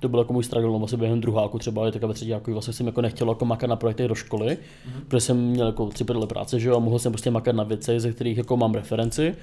To 0.00 0.08
byl 0.08 0.18
jako 0.18 0.32
můj 0.32 0.44
struggle, 0.44 0.70
no, 0.72 0.78
vlastně 0.78 0.98
během 0.98 1.20
druháku 1.20 1.58
třeba, 1.58 1.82
ale 1.82 1.92
tak 1.92 2.02
ve 2.02 2.14
třetí 2.14 2.30
jako 2.30 2.52
vlastně 2.52 2.72
jsem 2.72 2.86
jako 2.86 3.00
nechtěl 3.00 3.28
jako 3.28 3.44
makat 3.44 3.70
na 3.70 3.76
projektech 3.76 4.08
do 4.08 4.14
školy, 4.14 4.58
Mhm. 4.86 5.00
protože 5.08 5.20
jsem 5.20 5.36
měl 5.36 5.66
jako 5.66 5.86
tři 5.86 6.04
prdele 6.04 6.26
práce, 6.26 6.60
že 6.60 6.68
jo, 6.68 6.76
a 6.76 6.78
mohl 6.78 6.98
jsem 6.98 7.12
prostě 7.12 7.30
makat 7.30 7.54
na 7.56 7.64
věcech, 7.64 8.00
ze 8.00 8.12
kterých 8.12 8.38
jako 8.38 8.56
mám 8.56 8.74
referenci 8.74 9.34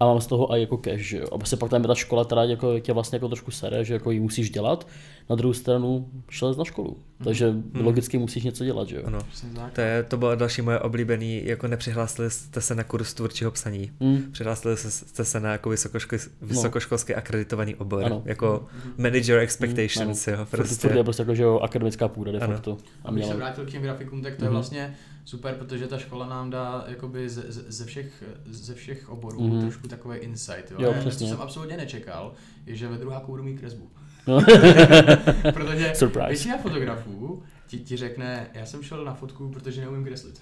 a 0.00 0.06
mám 0.06 0.20
z 0.20 0.26
toho 0.26 0.56
i 0.56 0.60
jako 0.60 0.76
cash, 0.76 1.00
že 1.00 1.18
jo. 1.18 1.26
A 1.32 1.38
prostě 1.38 1.56
pak 1.56 1.70
tam 1.70 1.82
je 1.82 1.88
ta 1.88 1.94
škola, 1.94 2.24
která 2.24 2.44
jako 2.44 2.80
tě 2.80 2.92
vlastně 2.92 3.16
jako 3.16 3.28
trošku 3.28 3.50
sere, 3.50 3.84
že 3.84 3.94
jako 3.94 4.10
ji 4.10 4.20
musíš 4.20 4.50
dělat. 4.50 4.86
Na 5.30 5.36
druhou 5.36 5.52
stranu 5.52 6.10
šel 6.30 6.54
na 6.54 6.64
školu, 6.64 6.96
takže 7.24 7.54
logicky 7.74 8.18
musíš 8.18 8.44
něco 8.44 8.64
dělat, 8.64 8.88
že 8.88 8.96
jo. 8.96 9.02
Ano. 9.06 9.18
Přesně 9.28 9.48
tak. 9.54 9.72
To, 9.72 9.80
je, 9.80 10.02
to 10.02 10.16
bylo 10.16 10.34
další 10.36 10.62
moje 10.62 10.78
oblíbený, 10.80 11.46
jako 11.46 11.68
nepřihlásili 11.68 12.30
jste 12.30 12.60
se 12.60 12.74
na 12.74 12.84
kurz 12.84 13.14
tvůrčího 13.14 13.50
psaní. 13.50 13.92
Mm. 14.00 14.22
Přihlásili 14.32 14.76
se- 14.76 14.90
jste 14.90 15.24
se 15.24 15.40
na 15.40 15.52
jako 15.52 15.70
vysokoškolský, 15.70 16.30
vysokoškolský 16.42 17.14
akreditovaný 17.14 17.74
obor, 17.74 18.04
Ano. 18.04 18.22
jako 18.24 18.66
manager 18.98 19.38
expectations, 19.38 20.28
ano. 20.28 20.36
jo, 20.36 20.46
prostě. 20.50 20.88
furt 20.88 20.96
je 20.96 21.04
prostě 21.04 21.22
jako, 21.22 21.34
že 21.34 21.42
jo, 21.42 21.58
akademická 21.58 22.08
půda 22.08 22.32
de 22.32 22.38
Ano. 22.38 22.52
facto. 22.54 22.76
A 23.04 23.08
Abych 23.08 23.22
se 23.24 23.26
měla, 23.34 23.46
vrátil 23.46 23.66
k 23.66 23.70
těm 23.70 23.82
grafikům, 23.82 24.22
tak 24.22 24.36
to 24.36 24.44
je 24.44 24.48
Mhm. 24.48 24.54
vlastně 24.54 24.96
super, 25.24 25.54
protože 25.54 25.86
ta 25.86 25.98
škola 25.98 26.26
nám 26.26 26.50
dá 26.50 26.84
jakoby 26.88 27.28
ze, 27.28 27.42
ze- 27.48 27.84
všech, 27.84 28.22
ze 28.46 28.74
všech 28.74 29.08
oborů 29.08 29.48
Mhm. 29.48 29.60
trošku 29.60 29.88
takový 29.88 30.18
insight. 30.18 30.70
Jo? 30.70 30.76
Jo, 30.80 30.92
to, 30.92 30.98
přesně. 31.00 31.26
co 31.26 31.32
jsem 31.32 31.42
absolutně 31.42 31.76
nečekal, 31.76 32.32
je, 32.66 32.76
že 32.76 32.88
ve 32.88 32.98
druháku 32.98 33.30
budu 33.30 33.42
mít 33.42 33.60
kresbu. 33.60 33.90
No. 34.26 34.40
protože 35.52 35.92
Surprise. 35.94 36.28
většina 36.28 36.58
fotografů 36.58 37.42
ti, 37.70 37.78
ti 37.78 37.96
řekne, 37.96 38.50
já 38.54 38.66
jsem 38.66 38.82
šel 38.82 39.04
na 39.04 39.14
fotku, 39.14 39.48
protože 39.48 39.80
neumím 39.80 40.04
kreslit. 40.04 40.40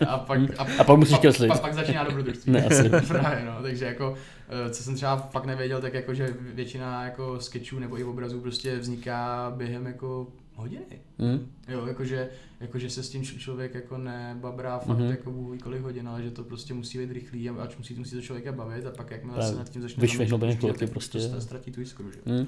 a 0.08 0.18
pak, 0.18 0.38
a, 0.58 0.66
A 0.78 0.84
pak 0.84 0.98
musíš 0.98 1.18
kreslit. 1.18 1.48
Pak, 1.52 1.60
pak 1.60 1.74
začíná 1.74 2.04
dobrodružství. 2.04 2.52
Ne, 2.52 2.64
asi. 2.64 2.90
Právě, 3.08 3.44
no, 3.44 3.62
takže 3.62 3.84
jako, 3.84 4.14
eh, 4.48 4.70
co 4.70 4.82
jsem 4.82 4.94
třeba 4.94 5.16
fakt 5.16 5.44
nevěděl, 5.44 5.80
tak 5.80 5.94
jako, 5.94 6.14
že 6.14 6.34
většina 6.54 7.04
jako 7.04 7.40
sketchů 7.40 7.78
nebo 7.78 7.98
i 7.98 8.04
obrazů 8.04 8.40
prostě 8.40 8.78
vzniká 8.78 9.52
během 9.56 9.86
jako 9.86 10.26
hodiny. 10.56 11.00
Mm. 11.18 11.46
Jo, 11.68 11.86
jakože, 11.86 12.28
jakože 12.60 12.90
se 12.90 13.02
s 13.02 13.10
tím 13.10 13.24
člověk 13.24 13.74
jako 13.74 13.98
nebabrá 13.98 14.78
fakt 14.78 14.88
Mhm. 14.88 15.06
mm-hmm. 15.06 15.10
jako 15.10 15.30
bůh 15.30 15.58
kolik 15.58 15.82
hodin, 15.82 16.08
ale 16.08 16.22
že 16.22 16.30
to 16.30 16.44
prostě 16.44 16.74
musí 16.74 16.98
být 16.98 17.12
rychlý, 17.12 17.50
a 17.50 17.62
ač 17.62 17.76
musí, 17.76 17.94
musí 17.94 18.16
to 18.16 18.22
člověka 18.22 18.52
bavit 18.52 18.86
a 18.86 18.90
pak 18.90 19.10
jakmile 19.10 19.42
se 19.42 19.54
nad 19.56 19.68
tím 19.70 19.82
začne 19.82 20.04
už 20.04 20.10
chvilky 20.12 20.78
tak 20.78 20.90
prostě. 20.90 21.18
To 21.28 21.40
ztratí 21.40 21.72
tu 21.72 21.80
jiskru, 21.80 22.10
že? 22.12 22.18
Mm. 22.24 22.46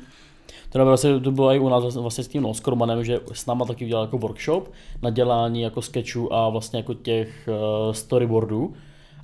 To, 0.70 0.78
bylo 0.78 0.86
vlastně, 0.86 1.20
to 1.20 1.32
bylo 1.32 1.52
i 1.54 1.58
u 1.58 1.68
nás 1.68 1.96
vlastně- 1.96 2.24
s 2.24 2.28
tím 2.28 2.42
no, 2.42 2.54
s 2.54 2.60
Kormanem, 2.60 3.04
že 3.04 3.20
s 3.32 3.46
náma 3.46 3.64
taky 3.64 3.84
udělal 3.84 4.04
jako 4.04 4.18
workshop 4.18 4.72
na 5.02 5.10
dělání 5.10 5.62
jako 5.62 5.82
sketchů 5.82 6.34
a 6.34 6.48
vlastně 6.48 6.78
jako 6.78 6.94
těch 6.94 7.48
uh, 7.86 7.92
storyboardů. 7.92 8.74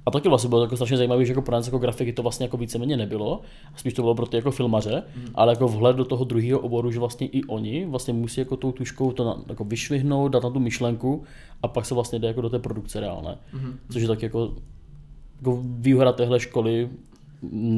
A 0.06 0.10
taky 0.10 0.28
vlastně 0.28 0.48
bylo 0.48 0.62
jako 0.62 0.76
strašně 0.76 0.96
zajímavé, 0.96 1.24
že 1.24 1.32
jako 1.32 1.42
pro 1.42 1.52
nás 1.52 1.66
jako 1.66 1.78
grafiky 1.78 2.12
to 2.12 2.22
vlastně 2.22 2.44
jako 2.44 2.56
víceméně 2.56 2.96
nebylo, 2.96 3.40
spíš 3.76 3.94
to 3.94 4.02
bylo 4.02 4.14
pro 4.14 4.26
ty 4.26 4.36
jako 4.36 4.50
filmaře, 4.50 5.02
mm. 5.16 5.26
ale 5.34 5.52
jako 5.52 5.68
vhled 5.68 5.96
do 5.96 6.04
toho 6.04 6.24
druhého 6.24 6.58
oboru, 6.60 6.90
že 6.90 6.98
vlastně 6.98 7.26
i 7.26 7.44
oni 7.44 7.86
vlastně 7.86 8.14
musí 8.14 8.40
jako 8.40 8.56
tou 8.56 8.72
tuškou 8.72 9.12
to 9.12 9.24
na, 9.24 9.42
jako 9.48 9.64
vyšvihnout, 9.64 10.32
dát 10.32 10.42
na 10.42 10.50
tu 10.50 10.60
myšlenku 10.60 11.24
a 11.62 11.68
pak 11.68 11.86
se 11.86 11.94
vlastně 11.94 12.18
jde 12.18 12.28
jako 12.28 12.40
do 12.40 12.50
té 12.50 12.58
produkce 12.58 13.00
reálné. 13.00 13.38
Mhm. 13.52 13.78
Což 13.90 14.02
je 14.02 14.08
tak 14.08 14.22
jako, 14.22 14.54
jako 15.36 15.62
výhoda 15.62 16.12
téhle 16.12 16.40
školy, 16.40 16.88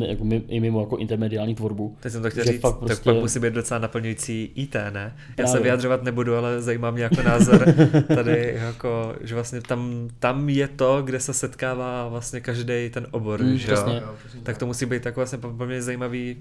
jako 0.06 0.24
mi- 0.24 0.42
i 0.48 0.60
mimo 0.60 0.80
jako 0.80 0.96
intermediální 0.96 1.54
tvorbu. 1.54 1.96
Teď 2.00 2.12
jsem 2.12 2.22
to 2.22 2.30
chtěl 2.30 2.44
říct, 2.44 2.60
fakt 2.60 2.72
tak 2.78 2.86
prostě- 2.86 3.04
pak 3.04 3.16
musí 3.16 3.38
být 3.40 3.52
docela 3.54 3.80
naplňující 3.80 4.52
IT, 4.54 4.74
ne? 4.90 5.16
Já 5.38 5.46
se 5.46 5.50
Právě. 5.52 5.62
vyjadřovat 5.62 6.02
nebudu, 6.02 6.34
ale 6.36 6.62
zajímá 6.62 6.90
mě 6.90 7.02
jako 7.02 7.22
názor 7.22 7.64
tady, 8.14 8.54
jako, 8.62 9.14
že 9.20 9.34
vlastně 9.34 9.60
tam, 9.60 10.08
tam 10.18 10.48
je 10.48 10.68
to, 10.68 11.02
kde 11.02 11.20
se 11.20 11.32
setkává 11.32 12.08
vlastně 12.08 12.40
každý 12.40 12.90
ten 12.90 13.06
obor, 13.10 13.42
Mm, 13.42 13.56
že 13.58 13.70
jo? 13.70 13.74
přesně. 13.76 14.00
Jo, 14.02 14.14
přesně 14.18 14.40
Tak 14.40 14.58
to 14.58 14.66
musí 14.66 14.86
být 14.86 15.02
tak 15.02 15.16
vlastně 15.16 15.38
pro 15.38 15.66
mě 15.66 15.82
zajímavý, 15.82 16.36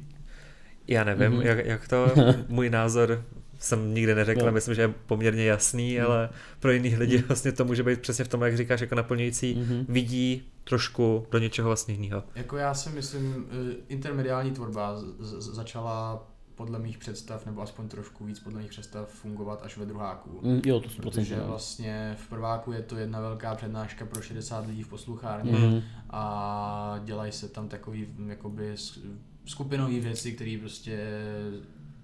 já 0.87 1.03
nevím, 1.03 1.31
Mhm. 1.31 1.41
jak, 1.41 1.65
jak 1.65 1.87
to, 1.87 2.05
můj 2.49 2.69
názor 2.69 3.23
jsem 3.65 3.93
nikdy 3.93 4.15
neřekl, 4.15 4.45
Jo. 4.45 4.51
myslím, 4.51 4.75
že 4.75 4.81
je 4.81 4.87
poměrně 5.05 5.45
jasný, 5.45 5.95
Mhm. 5.97 6.05
ale 6.05 6.29
pro 6.59 6.71
jiných 6.71 6.97
lidi 6.97 7.17
vlastně 7.17 7.51
to 7.51 7.65
může 7.65 7.83
být 7.83 8.01
přesně 8.01 8.25
v 8.25 8.27
tom, 8.27 8.41
jak 8.41 8.57
říkáš, 8.57 8.81
jako 8.81 8.95
naplňující, 8.95 9.55
Mhm. 9.55 9.85
vidí 9.89 10.43
trošku 10.63 11.27
do 11.31 11.37
něčeho 11.39 11.69
vlastně 11.69 11.93
jiného. 11.93 12.23
Jako 12.35 12.57
já 12.57 12.73
si 12.73 12.89
myslím, 12.89 13.45
eh, 13.71 13.75
intermediální 13.87 14.51
tvorba 14.51 14.95
z- 14.95 15.03
z- 15.19 15.55
začala 15.55 16.27
podle 16.55 16.79
mých 16.79 16.97
představ, 16.97 17.45
nebo 17.45 17.61
aspoň 17.61 17.87
trošku 17.87 18.25
víc 18.25 18.39
podle 18.39 18.59
mých 18.61 18.69
představ 18.69 19.09
fungovat 19.09 19.61
až 19.63 19.77
ve 19.77 19.85
druháku. 19.85 20.39
Mm, 20.43 20.61
jo, 20.65 20.79
to 20.79 20.89
100%. 20.89 21.01
Protože 21.23 21.35
jo. 21.35 21.43
vlastně 21.47 22.15
v 22.25 22.29
prváku 22.29 22.71
je 22.71 22.81
to 22.81 22.97
jedna 22.97 23.21
velká 23.21 23.55
přednáška 23.55 24.05
pro 24.05 24.21
60 24.21 24.67
lidí 24.67 24.83
v 24.83 24.87
posluchárně 24.87 25.51
Mhm. 25.51 25.81
a 26.09 26.99
dělají 27.05 27.31
se 27.31 27.47
tam 27.49 27.67
takový 27.69 28.07
jakoby 28.27 28.71
s- 28.75 28.99
skupinové 29.45 29.99
věci, 29.99 30.31
které 30.31 30.57
prostě 30.59 30.99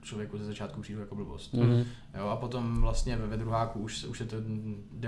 člověku 0.01 0.37
ze 0.37 0.45
začátku 0.45 0.81
přijdu 0.81 0.99
jako 0.99 1.15
blbost. 1.15 1.53
Mhm. 1.53 1.83
Jo, 2.17 2.27
a 2.27 2.35
potom 2.35 2.81
vlastně 2.81 3.17
ve, 3.17 3.27
ve 3.27 3.37
druháku 3.37 3.79
už, 3.79 4.03
už 4.03 4.17
se 4.17 4.25
to 4.25 4.37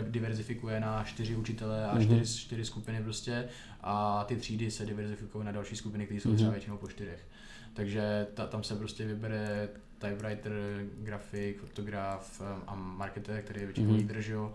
diverzifikuje 0.09 0.79
na 0.79 1.03
čtyři 1.03 1.35
učitele 1.35 1.85
a 1.87 1.95
Mhm. 1.95 2.03
čtyři, 2.03 2.37
čtyři 2.39 2.65
skupiny 2.65 3.03
prostě 3.03 3.47
a 3.81 4.23
ty 4.23 4.35
třídy 4.35 4.71
se 4.71 4.85
diverzifikují 4.85 5.45
na 5.45 5.51
další 5.51 5.75
skupiny, 5.75 6.05
které 6.05 6.19
jsou 6.19 6.29
Mhm. 6.29 6.35
třeba 6.37 6.51
většinou 6.51 6.77
po 6.77 6.87
čtyřech. 6.87 7.27
Takže 7.73 8.27
ta, 8.33 8.47
tam 8.47 8.63
se 8.63 8.75
prostě 8.75 9.05
vybere 9.05 9.69
typewriter, 9.97 10.51
grafik, 11.01 11.59
fotograf 11.61 12.41
a 12.67 12.75
marketer, 12.75 13.41
který 13.41 13.59
je 13.59 13.65
většinou 13.65 13.87
Mhm. 13.89 13.97
lídr, 13.97 14.21
že 14.21 14.33
jo. 14.33 14.53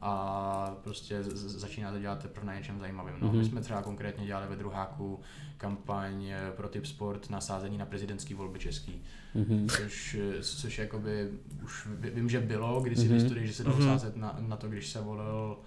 A 0.00 0.76
prostě 0.84 1.22
z- 1.22 1.26
z- 1.36 1.56
začíná 1.60 1.92
to 1.92 1.98
dělat 1.98 2.18
teprve 2.22 2.46
na 2.46 2.54
něčem 2.54 2.80
zajímavém. 2.80 3.14
No, 3.20 3.28
Mhm. 3.28 3.38
My 3.38 3.44
jsme 3.44 3.60
třeba 3.60 3.82
konkrétně 3.82 4.26
dělali 4.26 4.46
ve 4.48 4.56
druháku 4.56 5.20
kampaň 5.56 6.24
eh, 6.24 6.52
pro 6.56 6.68
Tip 6.68 6.86
Sport 6.86 7.30
na 7.30 7.40
sázení 7.40 7.78
na 7.78 7.86
prezidentský 7.86 8.34
volby 8.34 8.58
český 8.58 9.02
Mhm. 9.34 9.68
což, 9.68 10.16
což 10.40 10.78
jakoby 10.78 11.28
už 11.64 11.86
ví- 11.86 12.10
vím, 12.10 12.28
že 12.28 12.40
bylo 12.40 12.80
kdysi 12.80 13.02
Mhm. 13.08 13.10
v 13.10 13.14
historii, 13.20 13.46
že 13.46 13.52
se 13.52 13.64
dalo 13.64 13.76
Mhm. 13.76 13.86
sázet 13.86 14.16
na, 14.16 14.36
na 14.40 14.56
to, 14.56 14.68
když 14.68 14.88
se 14.92 15.00
volil 15.00 15.58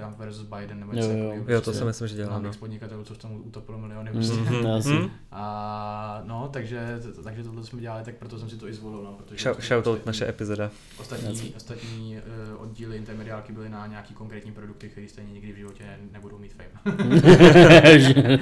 Trump 0.00 0.18
versus 0.18 0.46
Biden 0.46 0.80
nebo 0.80 0.92
Jo, 0.92 0.96
něco 0.96 1.08
jo. 1.10 1.16
takového. 1.28 1.44
Jo, 1.52 1.60
to 1.60 1.64
prostě 1.64 1.78
si 1.78 1.84
myslím, 1.84 2.08
že 2.08 2.14
dělám. 2.14 2.32
Mám 2.32 2.42
No. 2.42 2.50
podnikatelů, 2.58 3.04
co 3.04 3.14
v 3.14 3.18
tom 3.18 3.40
utopilo 3.44 3.78
miliony. 3.78 4.10
Mhm. 4.10 4.18
Prostě. 4.20 4.40
Mhm. 4.40 4.98
Mhm. 5.00 5.10
A 5.32 6.22
no, 6.24 6.48
takže, 6.52 6.98
takže 7.24 7.42
tohle 7.44 7.64
jsme 7.64 7.80
dělali, 7.80 8.04
tak 8.04 8.14
proto 8.14 8.38
jsem 8.38 8.50
si 8.50 8.56
to 8.56 8.68
i 8.68 8.72
zvolil. 8.72 9.02
No, 9.02 9.12
protože 9.12 9.50
Shout- 9.50 9.78
ostatní- 9.80 10.00
naše 10.06 10.28
epizoda. 10.28 10.70
Ostatní, 11.00 11.28
Jasně. 11.28 11.50
ostatní 11.56 12.16
uh, 12.56 12.62
oddíly 12.62 12.96
intermediálky 12.96 13.52
byly 13.52 13.68
na 13.68 13.86
nějaký 13.86 14.14
konkrétní 14.14 14.52
produkty, 14.52 14.88
které 14.88 15.08
stejně 15.08 15.32
nikdy 15.32 15.52
v 15.52 15.56
životě 15.56 15.84
nebudou 16.12 16.38
mít 16.38 16.54
fame. 16.54 16.70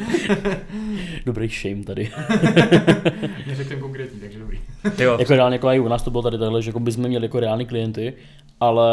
Dobrý 1.27 1.49
shame 1.49 1.85
tady. 1.85 2.11
Neřekl 3.47 3.77
konkrétní, 3.81 4.21
takže 4.21 4.39
dobrý. 4.39 4.61
Jo, 4.99 5.17
Jako 5.21 5.33
reálně, 5.33 5.55
jako 5.55 5.69
i 5.69 5.79
u 5.81 5.89
nás 5.89 6.03
to 6.03 6.11
bylo 6.11 6.23
tady 6.23 6.39
takhle, 6.39 6.63
že 6.63 6.69
jako 6.71 6.81
bychom 6.81 7.05
měli 7.09 7.25
jako 7.25 7.41
reální 7.41 7.67
klienty, 7.67 8.15
ale 8.61 8.91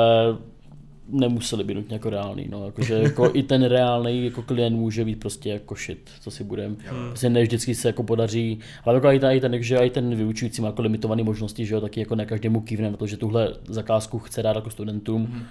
nemuseli 1.10 1.64
být 1.64 1.74
nutně 1.74 1.96
jako 1.96 2.10
reální, 2.10 2.48
no, 2.50 2.66
jakože 2.66 2.94
jako 2.94 3.30
i 3.34 3.44
ten 3.44 3.64
reálný 3.64 4.26
jako 4.26 4.42
klient 4.42 4.76
může 4.76 5.06
být 5.06 5.20
prostě 5.20 5.50
jako 5.50 5.76
shit, 5.76 6.10
co 6.22 6.32
si 6.32 6.44
budem. 6.44 6.78
Jo. 6.86 6.94
Prostě 7.08 7.30
ne 7.30 7.42
vždycky 7.44 7.76
se 7.76 7.88
jako 7.90 8.04
podaří, 8.04 8.60
ale 8.84 8.96
jako 8.96 9.08
i 9.12 9.20
ten, 9.20 9.32
i 9.32 9.42
ten, 9.42 9.64
že 9.64 9.78
i 9.78 9.90
ten 9.90 10.16
vyučující 10.16 10.62
má 10.62 10.68
jako 10.68 10.82
limitované 10.82 11.24
možnosti, 11.24 11.66
že 11.66 11.76
jo, 11.76 11.82
taky 11.82 12.00
jako 12.00 12.16
ne 12.16 12.26
každému 12.26 12.62
kývne 12.62 12.92
na 12.92 12.98
to, 12.98 13.08
že 13.08 13.18
tuhle 13.18 13.54
zakázku 13.70 14.20
chce 14.20 14.44
dát 14.44 14.56
jako 14.56 14.70
studentům, 14.70 15.22
Mhm. 15.22 15.44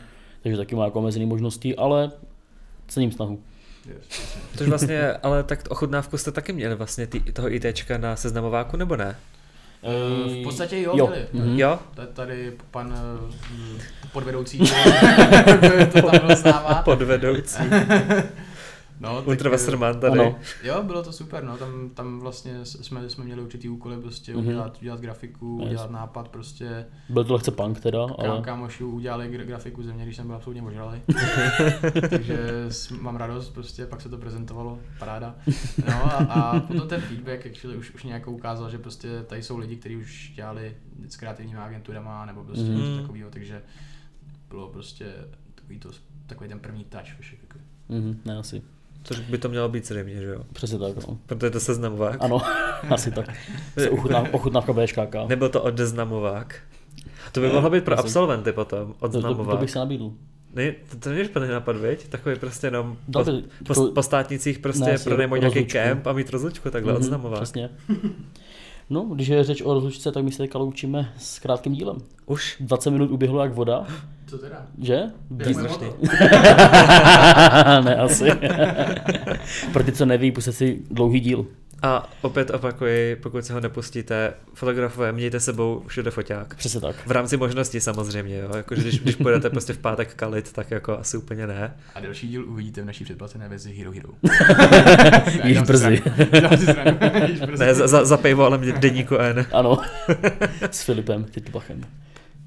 takže 0.43 0.57
taky 0.57 0.75
má 0.75 0.85
jako 0.85 0.99
omezené 0.99 1.27
možnosti, 1.27 1.77
ale 1.77 2.11
cením 2.89 3.13
snahu. 3.13 3.41
Yes. 3.89 4.37
Což 4.57 4.69
vlastně, 4.69 5.13
ale 5.13 5.43
tak 5.43 5.65
ochutnávku 5.69 6.19
jste 6.19 6.33
taky 6.33 6.53
měli 6.53 6.75
vlastně 6.75 7.07
tý, 7.07 7.21
toho 7.21 7.53
ITčka 7.55 7.99
na 7.99 8.17
seznamováku, 8.17 8.77
nebo 8.77 8.97
ne? 8.97 9.17
Eh, 9.85 10.41
V 10.41 10.43
podstatě 10.45 10.81
jo, 10.81 10.93
Jo. 10.97 11.07
byli. 11.07 11.27
Mhm. 11.33 11.59
Jo? 11.59 11.79
Tady- 11.95 12.09
Tady 12.13 12.53
pan 12.71 12.95
eh, 12.97 13.81
podvedoucí 14.13 14.59
to 15.93 16.03
tam 16.11 16.29
náma. 16.45 16.83
Podvedoucí. 16.85 17.63
No, 19.01 19.17
tak, 19.19 19.27
Ultrawasterman 19.29 20.01
tady. 20.01 20.21
Ano. 20.21 20.37
Jo, 20.63 20.83
bylo 20.83 21.03
to 21.03 21.13
super, 21.13 21.45
no, 21.45 21.57
tam, 21.57 21.91
tam 21.91 22.21
vlastně 22.21 22.65
jsme, 22.65 23.09
jsme 23.09 23.25
měli 23.25 23.43
určitý 23.43 23.69
úkoly, 23.69 23.97
prostě 24.01 24.33
Mhm. 24.37 24.47
udělat, 24.47 24.79
udělat 24.81 25.01
grafiku, 25.01 25.59
Yes. 25.61 25.69
udělat 25.69 25.91
nápad, 25.91 26.29
prostě 26.29 26.87
Byl 27.09 27.25
to 27.25 27.33
lehce 27.35 27.51
punk 27.51 27.81
teda, 27.81 28.07
ale 28.19 28.43
kámoši 28.43 28.85
udělali 28.85 29.29
gra- 29.39 29.45
grafiku 29.47 29.83
ze 29.83 29.93
mě, 29.93 30.05
když 30.05 30.17
jsem 30.17 30.27
byl 30.27 30.37
absolutně 30.37 30.63
ožralý. 30.63 31.01
Takže 32.11 32.39
mám 33.01 33.17
radost, 33.17 33.51
prostě 33.51 33.87
pak 33.87 34.01
se 34.01 34.09
to 34.09 34.19
prezentovalo, 34.19 34.79
paráda. 34.99 35.35
No 35.89 36.05
a, 36.05 36.17
a 36.17 36.61
potom 36.61 36.89
ten 36.89 37.01
feedback 37.01 37.47
actually 37.47 37.77
už, 37.77 37.95
už 37.95 38.05
nějak 38.05 38.29
ukázal, 38.29 38.71
že 38.71 38.79
prostě 38.79 39.23
tady 39.27 39.43
jsou 39.43 39.59
lidi, 39.59 39.77
kteří 39.77 39.97
už 39.97 40.33
dělali 40.37 40.77
s 41.09 41.17
kreativními 41.17 41.59
agenturama 41.61 42.27
nebo 42.27 42.45
prostě 42.45 42.65
Mhm. 42.65 42.77
něco 42.77 43.01
takového, 43.01 43.31
takže 43.31 43.63
bylo 44.49 44.69
prostě 44.69 45.07
takový, 45.55 45.79
to, 45.79 45.91
takový 46.27 46.49
ten 46.49 46.59
první 46.61 46.85
touch. 46.85 47.21
Však, 47.21 47.39
jako. 47.43 47.59
mhm, 47.89 48.21
ne 48.25 48.39
asi, 48.39 48.63
Což 49.05 49.21
by 49.21 49.39
to 49.39 49.49
mělo 49.49 49.69
být 49.69 49.87
zřejmě, 49.87 50.15
že 50.15 50.25
jo? 50.27 50.41
přesně 50.53 50.79
tak, 50.79 51.07
no. 51.09 51.19
Protože 51.27 51.51
to 51.51 51.61
seznamovák. 51.61 52.17
Ano, 52.21 52.41
asi 52.91 53.11
tak. 53.11 53.27
Se 53.79 53.91
ochutná, 53.91 54.21
ochutnávka 54.33 54.73
BŠKK. 54.73 55.15
Nebyl 55.29 55.49
to 55.49 55.63
odznamovák. 55.63 56.57
To 57.33 57.41
by 57.41 57.49
mohlo 57.49 57.71
být 57.71 57.85
pro 57.85 57.99
absolventy 57.99 58.53
potom, 58.53 58.79
To, 58.87 58.93
to, 58.93 58.99
to, 58.99 59.07
odznamovák. 59.07 59.59
bych 59.61 59.71
se 59.71 59.79
nabídl. 59.79 60.13
Ne, 60.55 60.73
to, 60.91 60.97
to 60.99 61.11
není 61.11 61.25
špatný 61.25 61.49
nápad, 61.49 61.77
viď? 61.77 62.09
Takový 62.09 62.37
prostě 62.37 62.67
jenom 62.67 62.97
po, 63.13 63.25
po, 63.67 63.75
to- 63.75 63.93
po 63.93 64.03
státnicích 64.03 64.59
prostě 64.59 64.97
pronajmout 65.05 65.41
nějaký 65.41 65.65
kemp 65.65 66.07
a 66.07 66.13
mít 66.13 66.31
rozlučku, 66.31 66.71
takhle 66.71 66.93
Mhm, 66.93 67.03
odznamovák. 67.03 67.43
Přesně. 67.43 67.71
No, 68.91 69.01
když 69.03 69.29
je 69.29 69.45
řeč 69.45 69.63
o 69.63 69.75
rozlučce, 69.75 70.13
tak 70.13 70.25
my 70.25 70.33
se 70.33 70.39
teďka 70.39 70.59
loučíme 70.59 71.13
s 71.19 71.39
krátkým 71.39 71.73
dílem. 71.73 71.97
Už? 72.27 72.57
20 72.61 72.91
minut 72.91 73.11
uběhlo 73.11 73.43
jak 73.43 73.55
voda, 73.55 73.87
Co 74.27 74.39
teda? 74.39 74.67
že? 74.79 75.03
Moto. 75.63 75.85
ne, 77.85 77.97
asi. 77.97 78.25
Pro 79.73 79.85
ty, 79.85 79.93
co 79.93 80.07
neví, 80.07 80.33
puste 80.33 80.53
si 80.53 80.83
dlouhý 80.91 81.21
díl. 81.21 81.47
A 81.85 82.09
opět 82.23 82.51
opakuji, 82.51 83.17
pokud 83.17 83.45
se 83.45 83.53
ho 83.53 83.61
nepustíte, 83.61 84.35
fotografové, 84.55 85.13
mějte 85.13 85.41
sebou 85.41 85.83
všude 85.87 86.11
foťák. 86.11 86.55
Přesně 86.55 86.81
tak. 86.81 86.97
V 87.07 87.11
rámci 87.11 87.37
možností 87.37 87.81
samozřejmě, 87.81 88.39
jo. 88.39 88.57
Jako, 88.57 88.75
že 88.75 88.83
když, 88.83 89.01
když 89.01 89.17
půjdete 89.17 89.51
prostě 89.51 89.73
v 89.73 89.79
pátek 89.79 90.15
kalit, 90.15 90.53
tak 90.53 90.71
jako 90.71 90.99
asi 90.99 91.17
úplně 91.17 91.47
ne. 91.47 91.77
A 91.95 92.01
další 92.01 92.29
díl 92.29 92.45
uvidíte 92.49 92.83
v 92.83 92.85
naší 92.85 93.05
předplacené 93.05 93.49
verzi 93.49 93.75
Hero 93.75 93.93
Hero. 93.93 94.09
Již 95.45 95.61
brzy. 95.61 96.03
Ne, 97.59 97.75
za, 97.75 97.87
za, 97.87 98.05
za 98.05 98.17
paywallem 98.17 98.73
deníku 98.81 99.17
N. 99.17 99.47
Ano. 99.53 99.79
S 100.71 100.83
Filipem 100.83 101.25
Titlbachem. 101.25 101.81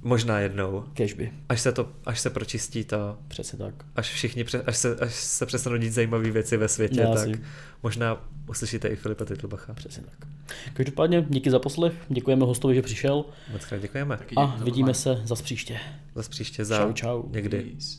Možná 0.07 0.39
jednou. 0.39 0.83
Cashby. 0.93 1.31
Až 1.49 1.61
se 1.61 1.71
to, 1.71 1.89
až 2.05 2.19
se 2.19 2.29
pročistí 2.29 2.83
to, 2.83 3.17
Přesně 3.27 3.57
tak. 3.59 3.73
až 3.95 4.09
všichni, 4.13 4.43
pře, 4.43 4.61
až 4.61 4.77
se, 4.77 4.95
až 4.95 5.13
se 5.15 5.45
přestanou 5.45 5.77
dít 5.77 5.89
zajímavé 5.89 6.31
věci 6.31 6.57
ve 6.57 6.67
světě, 6.67 7.01
Já 7.01 7.13
tak 7.13 7.23
si. 7.35 7.41
možná 7.83 8.27
uslyšíte 8.49 8.87
i 8.87 8.95
Filipa 8.95 9.25
Titlbacha. 9.25 9.73
Přesně 9.73 10.03
tak. 10.03 10.29
Každopádně 10.73 11.25
díky 11.29 11.51
za 11.51 11.59
poslech, 11.59 11.93
děkujeme 12.09 12.45
hostovi, 12.45 12.75
že 12.75 12.81
přišel 12.81 13.25
Moc 13.51 13.65
krát 13.65 13.81
děkujeme. 13.81 14.17
Taky 14.17 14.35
a 14.35 14.55
za 14.57 14.65
vidíme 14.65 14.93
se 14.93 15.21
zas 15.25 15.41
příště. 15.41 15.79
Zas 16.15 16.27
příště 16.27 16.65
za 16.65 16.77
Čau, 16.77 16.93
čau. 16.93 17.23
někdy. 17.29 17.61
Peace. 17.61 17.97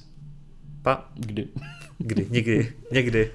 Pa. 0.83 1.11
Kdy? 1.15 1.47
Kdy? 1.99 2.27
Nikdy. 2.31 2.73
Někdy. 2.93 3.31